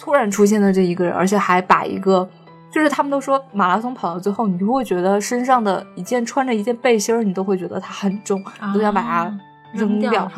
[0.00, 2.28] 突然出现的这一个人，而且还把一个，
[2.70, 9.38] 就是他们都说马拉松跑到最后，你就会觉得身上的一件穿着一件背心儿，你都会觉得它很重，你都想把它啊
[9.72, 10.30] 扔扔掉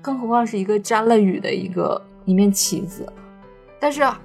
[0.00, 3.06] 更何况是一个沾了雨的一个一面旗子。
[3.78, 4.20] 但是啊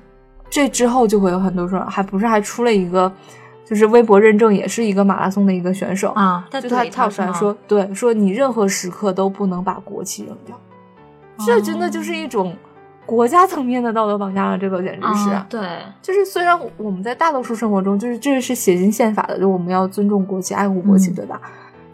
[0.49, 3.11] 这之后就会有很多说，还不是还出了一个，
[3.65, 10.59] 就是微博认证，也是一个马拉松的一个选手，啊，在就他跳出来说，对，说你任何时刻都不能把国旗扔掉，
[11.45, 12.55] 这真的就是一种
[13.09, 15.31] 国家层面的道德绑架了，这个简直是。
[15.31, 15.59] 啊对，
[15.99, 21.41] 就是虽然我们在大多数生活中，就是这是写进宪法的，就我们要尊重国旗、爱护国旗，嗯对吧？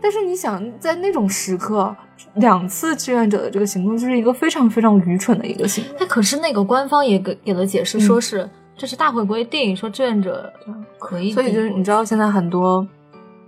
[0.01, 1.95] 但是你想，在那种时刻，
[2.33, 5.89] 两次志愿者的这个行动，就是一个非常非常愚蠢的一个行为。
[5.97, 10.51] 那可是那个官方也给给了解释，嗯说是这是大会规定，说志愿者
[10.99, 12.85] 可以，所以就是你知道，现在很多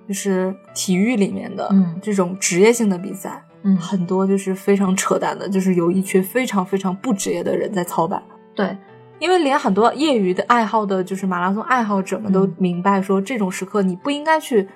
[0.08, 8.22] 就是体育里面的嗯这种职业性的比赛，嗯，很多就是非常扯淡的，就是有一群非常非常不职业的人在操办。
[8.56, 8.78] 对，
[9.20, 14.68] 因为连很多业余的爱好的，就是马拉松爱好者们都嗯明白说，这种时刻你不应该去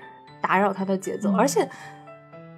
[0.41, 1.67] 打扰他的节奏，嗯而且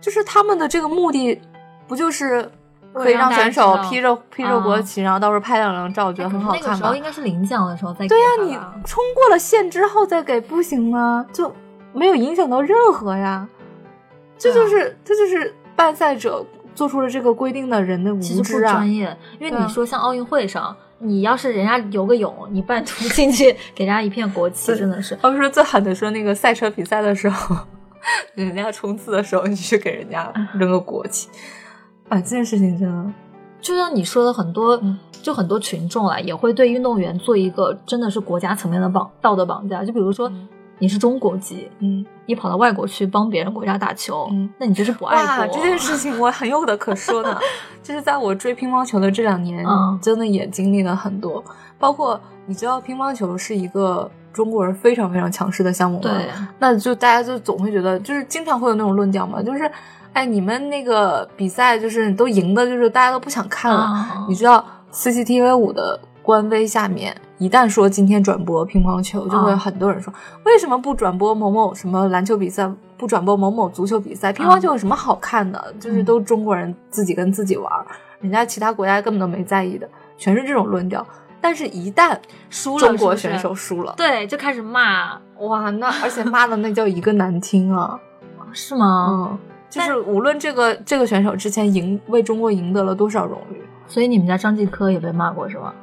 [0.02, 1.40] 就是他们的这个目的，
[1.88, 2.50] 不就是
[2.94, 6.96] 可以让选手披着披着国啊旗，然后到时候拍两张照，我觉得很好看吗那个时候？
[6.96, 11.26] 应该是领奖的时候再给对呀、呀、你冲过了线之后再给不行吗？
[11.32, 11.54] 就
[11.94, 13.48] 没有影响到任何呀。
[14.38, 16.46] 这就是、这就是办赛者
[16.76, 18.74] 做出了这个规定的人的无其实不知啊！
[18.74, 25.18] 专业，因为你说像奥运会上，你要是人家游个泳，你半途进去给人家一片国旗，真的是。
[25.22, 27.56] 他说最狠的说那个赛车比赛的时候，
[28.36, 31.30] 人家冲刺的时候，你去给人家扔个国旗，
[32.10, 33.14] 啊，这件事情真的，
[33.62, 39.82] 就像你说的，很多、嗯就很多群众啊，也会对运动员做一个真的是国家层面的绑道德绑架。
[39.82, 40.50] 就比如说，嗯
[40.80, 45.56] 你是中国籍，嗯，你跑到外国去帮别人国家打球，嗯那你就是不爱哇，国。
[45.56, 47.38] 这件事情我很有的可说的，
[47.84, 51.44] 就是在我追乒乓球的这两年，嗯真的也经历了很多，
[51.80, 56.04] 包括你知道乒乓球是一个中国人非常非常强势的项目吗？
[56.04, 56.28] 对，
[56.60, 59.70] 那就大家就总会觉得，就是经常会有那种论调嘛，就是，
[60.14, 63.80] 哎，你们那个比赛就是都赢的，就是大家都不想看了。
[63.80, 70.14] 啊你知道 CCTV 五的官微下面，一旦说今天转播乒乓球，就会很多人说，
[70.46, 74.32] 为什么不转播某某什么篮球比赛，不转播某某足球比赛？
[74.32, 75.76] 乒乓球有什么好看的？
[75.78, 77.86] 就是都中国人自己跟自己玩儿，
[78.22, 79.86] 人家其他国家根本都没在意的，
[80.18, 81.06] 全是这种论调。
[81.42, 82.18] 但是，一旦
[82.50, 88.00] 输了中国选手输了，对就开始骂，哇，那而且骂的那叫一个难听啊！
[88.54, 89.10] 是吗？
[89.12, 89.38] 嗯，
[89.70, 95.76] 就是无论这个这个选手之前赢为中国赢得了多少荣誉，所以你们家张继科也被骂过是吧？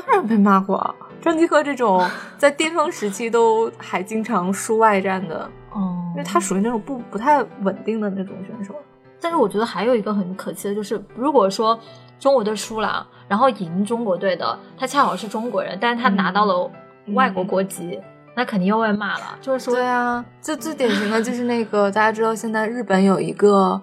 [0.00, 0.94] 当然被骂过啊。
[1.20, 2.04] 张继科这种
[2.38, 8.74] 在巅峰时期都还经常输外战的，哦因为他属于那种不不太稳定的那种选手。
[9.20, 11.78] 但是我觉得还有一个很可惜的就是，如果说
[12.20, 16.70] 中国队输了，然后赢中国队的，他恰好是中国人，但是他拿到了
[17.14, 18.00] 外国国籍，
[18.36, 19.36] 那肯定又被骂了。
[19.40, 23.80] 就是说，对啊，就最典型的就是那个大家知道，现在日本有一个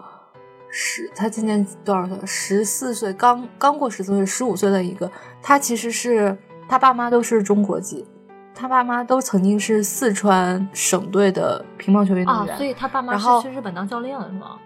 [0.78, 2.18] 十，他今年多少岁？
[2.26, 5.10] 十四岁，刚刚过十四岁，十五岁的一个，
[5.42, 8.06] 他其实是他爸妈都是中国籍，
[8.54, 12.58] 他爸妈都曾经是四川省队的乒乓球运动啊，员。
[12.58, 14.58] 所以他爸妈去日本当教练了，是吗？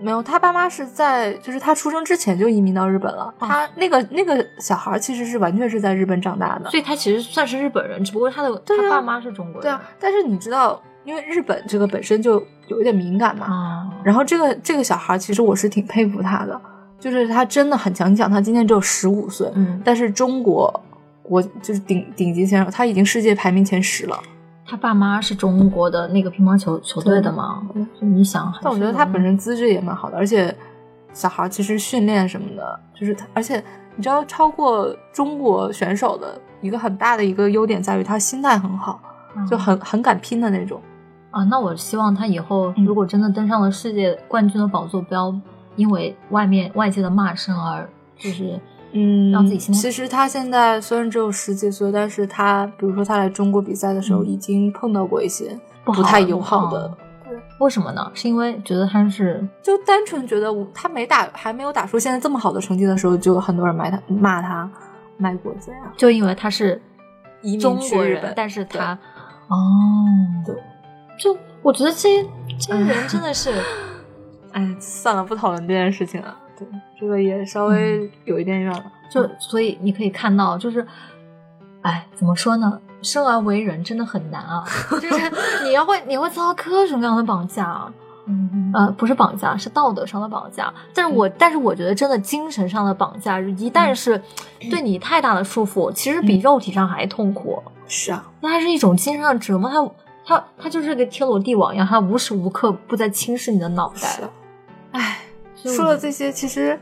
[0.00, 3.24] 没有，他爸妈是在就是他出生之前就移民到日本了。
[3.40, 6.70] 哦他那个那个小孩其实是完全是在日本长大的。
[6.70, 9.62] 所以他其实算是日本人，只不过他的、啊他爸妈是中国人。
[9.62, 16.60] 对啊，但是你知道，因为日本这个本身就有一点敏感嘛，啊，然后这个这个小孩，其实我是挺佩服他的，
[16.98, 18.10] 就是他真的很强。
[18.12, 20.82] 你想，他今年只有十五岁，嗯但是中国
[21.22, 24.18] 国就是顶顶级选手，他已经世界排名前十了。
[24.66, 27.66] 他爸妈是中国的那个乒乓球球队的吗？
[28.00, 30.54] 就你想，但我觉得他本身资质也蛮好的，而且
[31.12, 33.56] 小孩其实训练什么的，就是他，而且
[33.96, 39.00] 你知道，超过中国选手的一个很大的一个优点在于他心态很好，
[39.48, 40.80] 就很很敢拼的那种。
[41.30, 45.34] 啊，那我希望他以后如果真的登上了世界冠军的宝座，不要
[45.76, 48.58] 因为外面外界的骂声而就是
[48.92, 56.92] 嗯让自己心其实他现在虽然只有十几岁，但是他比如说他来中国比赛的时候，已经碰到过一些不太友好的。
[57.60, 58.10] 为什么呢？
[58.12, 64.68] 是因为觉得他是就单纯觉得他没打还没有打出现在这么好的成绩的时候，就有很多人骂他骂他
[65.16, 66.82] 卖国贼啊，就因为他是
[67.42, 68.98] 移民中国人去日本，但是他
[69.50, 70.06] 哦，
[70.46, 70.54] 对，
[71.18, 72.24] 就我觉得这些
[72.58, 73.52] 这些人真的是，
[74.52, 76.36] 哎，算了，不讨论这件事情了。
[76.56, 76.66] 对，
[76.98, 78.84] 这个也稍微有一点远了。
[79.10, 80.86] 就所以你可以看到，就是，
[81.82, 82.80] 哎，怎么说呢？
[83.02, 84.62] 生而为人真的很难啊，
[85.00, 85.32] 就是
[85.64, 87.92] 你要会你会遭到各种各样的绑架啊。
[88.26, 90.72] 嗯呃，不是绑架，是道德上的绑架。
[90.94, 94.22] 但是我，但是我觉得，真的精神上的绑架，一旦是
[94.70, 97.60] 对你太大的束缚，其实比肉体上还痛苦。
[97.90, 104.22] 是啊，那它是一种精神上的折磨，它它它就是个天罗地网一样，它无时无刻不在侵蚀你的脑袋是。
[104.22, 104.30] 啊。
[104.92, 105.18] 哎，
[105.56, 106.78] 说了这些，其实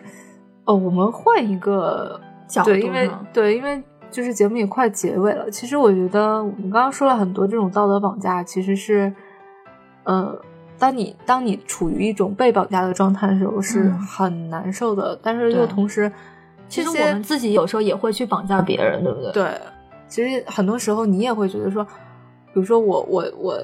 [0.65, 5.51] 哦，我们换一个角度对，因为对，因为就是节目也快结尾了。
[5.51, 9.13] 其实我觉得我们刚刚说了很多这种道德绑架，其实是
[10.05, 10.39] 呃。
[10.81, 16.09] 当你当你处于一种被绑架的状态的时候，是嗯很难受的，但是对又同时，
[16.69, 19.33] 其实我们自己有时候也会去绑架别人，对不对？
[19.33, 19.61] 对，
[20.09, 23.59] 其实很多时候你也会觉得说，比如说我我我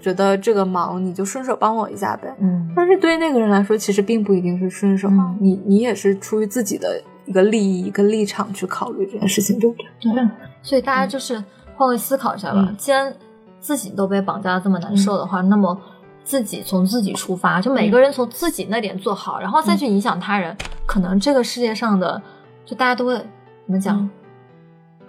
[0.00, 2.34] 觉得这个忙，你就顺手帮我一下呗。
[2.40, 10.12] 嗯，但是对于那个人来说，其实并不一定是顺手，嗯你你也是出于自己的一个利益、一个立场去考虑这件事情，对不对？
[10.12, 10.28] 对。
[10.62, 11.42] 所以大家就是
[11.76, 12.66] 换位思考一下吧。
[12.68, 13.14] 嗯既然
[13.60, 15.80] 自己都被绑架的这么难受的话，那么
[16.22, 22.20] 自己从自己出发，就每个人从自己那点做好，然后再去影响他人，可能这个世界上的
[22.66, 23.96] 就大家都会怎么讲？
[23.98, 24.10] 嗯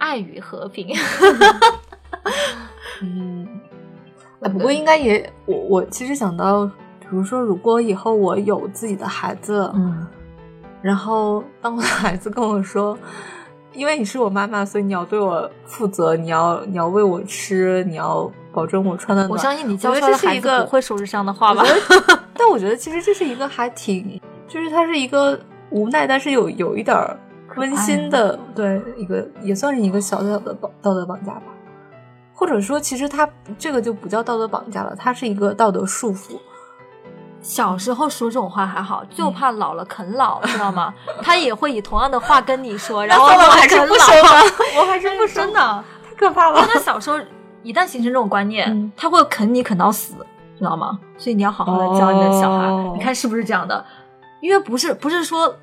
[0.05, 0.95] 爱与和平。
[3.01, 3.47] 嗯，
[4.41, 6.63] 哎，不过应该也，我我其实想到，
[6.99, 10.05] 比如说，如果以后我有自己的孩子，嗯
[10.83, 12.95] 然后当我的孩子跟我说，
[13.73, 19.31] 因为你是我妈妈，所以你要对我负责，你要你要喂我吃，你要保证我穿的暖。
[19.31, 22.19] 我相信你教出来的孩子得这是一个不会说出这样的话吧我？
[22.35, 25.39] 但我觉得其实这是一个还挺，就是它是一个
[25.71, 27.17] 无奈，但是有有一点儿
[27.55, 31.43] 温馨的，对，一个也算是一个小小的绑道德绑架吧。
[32.33, 33.27] 或者说，其实他
[33.57, 36.37] 这个就不叫道德绑架了，他是一个道德束缚。
[37.41, 40.93] 小时候说这种话还好，就怕老了啃老，知道吗？
[41.21, 44.13] 他也会以同样的话跟你说， 然后我还是啃不说
[44.81, 45.59] 我还是不说真的。
[46.03, 47.17] 太可怕因为他小时候
[47.61, 50.15] 一旦形成这种观念，嗯他会啃你啃到死，
[50.57, 50.99] 知道吗？
[51.17, 53.85] 所以你要好好的教你的小孩，哦你看是不是这样的？
[54.41, 55.55] 因为不是不是说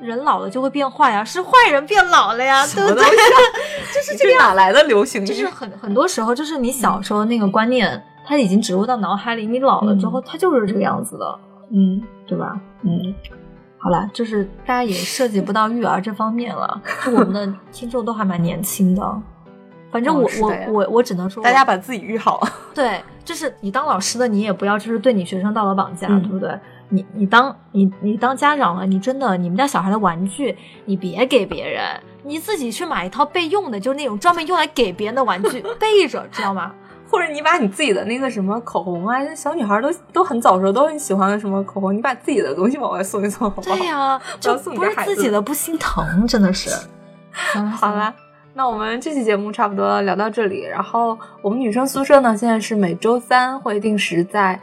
[0.00, 3.04] 人老了就会变坏呀，是坏人变老了呀，对不对？
[3.94, 5.24] 就是这个哪来的流行？
[5.24, 11.38] 就是很很多时候，就是你小时候那个观念，它已经植入到脑海里，你老了之后，它就是这个样子的，
[11.72, 12.58] 嗯对吧？
[12.82, 13.14] 嗯，
[13.78, 19.22] 好了，就是大家也涉及不到育儿这方面了，就我们的 听众都还蛮年轻的。
[19.90, 22.40] 反正我、我我我只能说，大家把自己育好。
[22.72, 26.56] 对，就是你当老师的，你也不要就是对你学生道德绑架，嗯对不对？
[26.90, 31.82] 你你当你你当家长了，你真的你们家小孩的玩具，你别给别人，
[32.24, 36.72] 你自己去买一套备用的，就是那种专门用来给别人的玩具 备着，知道吗？
[37.10, 43.76] 或者你把你自己的那个什么口红啊，小女孩都都很早时候都很喜欢的什么口红，你把自己的东西往外送一送，好不好？
[43.76, 46.70] 对呀、就不是自己的不心疼，真的是。
[47.32, 48.14] 好了好啦，
[48.54, 50.62] 那我们这期节目差不多聊到这里。
[50.62, 54.60] 然后我们女生宿舍呢，现在是每周三会定时在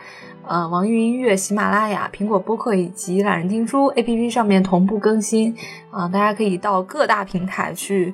[0.47, 5.55] 呃网易云音乐、喜马拉雅、苹果播客以及懒人听书 APP 上面同步更新。
[5.91, 8.13] 啊、大家可以到各大平台去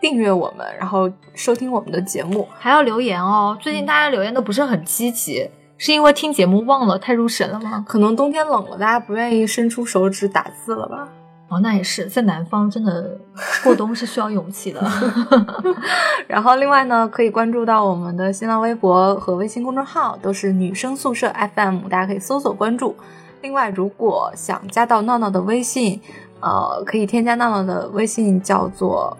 [0.00, 2.46] 订阅我们，然后收听我们的节目。
[2.58, 3.56] 还要留言哦。
[3.60, 7.84] 最近大家留言都不是很积极，是因为听节目忘了太入神了吗？
[7.88, 11.08] 可能冬天冷了，大家不愿意伸出手指打字了吧？
[11.48, 13.16] 哦，那也是，在南方真的
[13.62, 14.82] 过冬是需要勇气的。
[16.26, 22.96] 然后另外呢，可以关注到我们的新浪微博和微信公众号，都是女生宿舍 FM，大家可以搜索关注。
[23.42, 26.00] 另外，如果想加到闹闹的微信，
[26.40, 29.16] 呃，可以添加闹闹的微信，叫做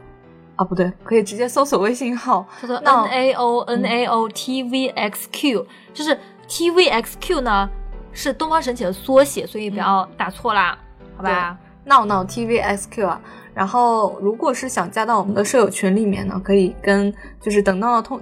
[0.57, 6.19] 啊不对，可以直接搜索微信号叫做闹 N A O N A O T V X Q，就是
[6.49, 7.69] T V X Q 呢
[8.13, 10.79] 是东方神起的缩写，所以不要打错啦，
[11.17, 11.59] 好吧？
[11.85, 13.21] 闹闹 tvsq 啊。
[13.55, 18.21] 然后如果是想加到我们的舍友群里面呢，可以跟就是等到通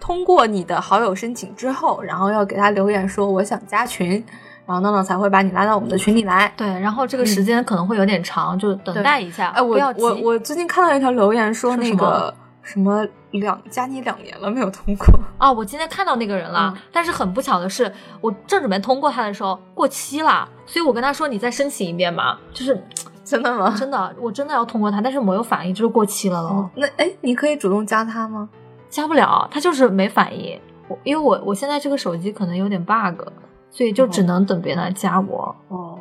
[0.00, 4.24] 通过你的好友申请之后，然后要给他留言说我想加群。
[4.66, 6.52] 然后闹闹才会把你拉到我们的群里来。
[6.56, 9.50] 对，然后这个时间可能会有点长，就等待一下。
[9.50, 13.06] 哎，我我我最近看到一条留言说那个什么
[13.40, 15.06] 两加你两年了没有通过
[15.38, 15.50] 啊！
[15.52, 22.38] 我今天看到那个人了，但是很不巧的是，我正准备通过他的时候过期了，所以我跟他说你再申请一遍吧。
[22.52, 22.82] 就是
[23.24, 23.74] 真的吗？
[23.76, 26.70] 真的，我真的要通过他，但是没有反应，就是过期了咯。
[26.76, 28.48] 那哎，你可以主动加他吗？
[28.88, 30.60] 加不了，他就是没反应。
[30.88, 33.22] 我因为我我现在这个手机可能有点 bug。
[33.68, 35.98] 所以就只能等别人来加我哦，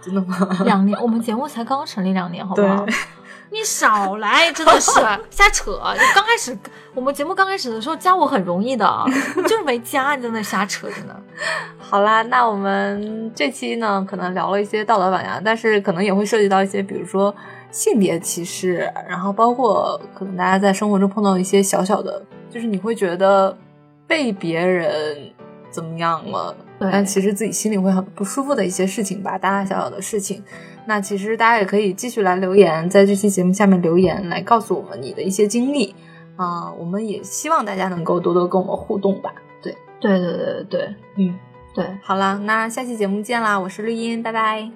[0.00, 0.36] 真的吗？
[0.64, 2.86] 两年，我们节目才刚刚成立两年，好不好？
[3.50, 4.90] 你少来，真的是
[5.30, 5.72] 瞎扯！
[5.72, 6.56] 就刚开始，
[6.94, 8.86] 我们节目刚开始的时候加我很容易的，
[9.48, 11.14] 就是没加，你在那瞎扯，着呢。
[11.78, 17.34] 好啦，那我们这期呢，可能聊了一些道德绑架，但是可能也会涉及到一些，比如说
[17.70, 23.56] 性别歧视，然后包括可能大家在生活中碰到一些小小的，就是你会觉得
[24.06, 25.32] 被别人
[25.70, 26.54] 怎么样了。
[26.78, 30.42] 但其实自己心里会很不舒服的一些事情吧，大大小小的事情。
[30.86, 35.94] 那其实大家也可以继续来留言，在这期节目下面留言，来告诉我们你的一些经历
[36.36, 36.70] 啊。
[36.72, 39.32] 我们也希望大家能够多多跟我们互动吧。
[39.60, 41.38] 对，对对对对对，嗯，
[41.74, 41.98] 对。
[42.02, 43.58] 好了，那下期节目见啦！
[43.58, 44.70] 我是绿茵，拜拜。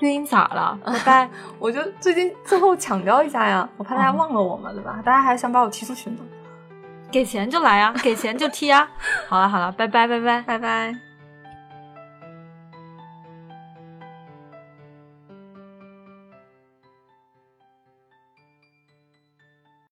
[0.00, 0.78] 绿茵咋了？
[0.84, 1.30] 拜拜。
[1.58, 5.00] 我就最近最后强调一下呀，我怕大家忘了我们，对吧？
[5.04, 6.20] 大家还想把我踢出群呢。
[7.10, 8.88] 给钱就来啊，给钱就踢啊。
[9.28, 11.07] 好了好了，拜拜拜拜拜拜。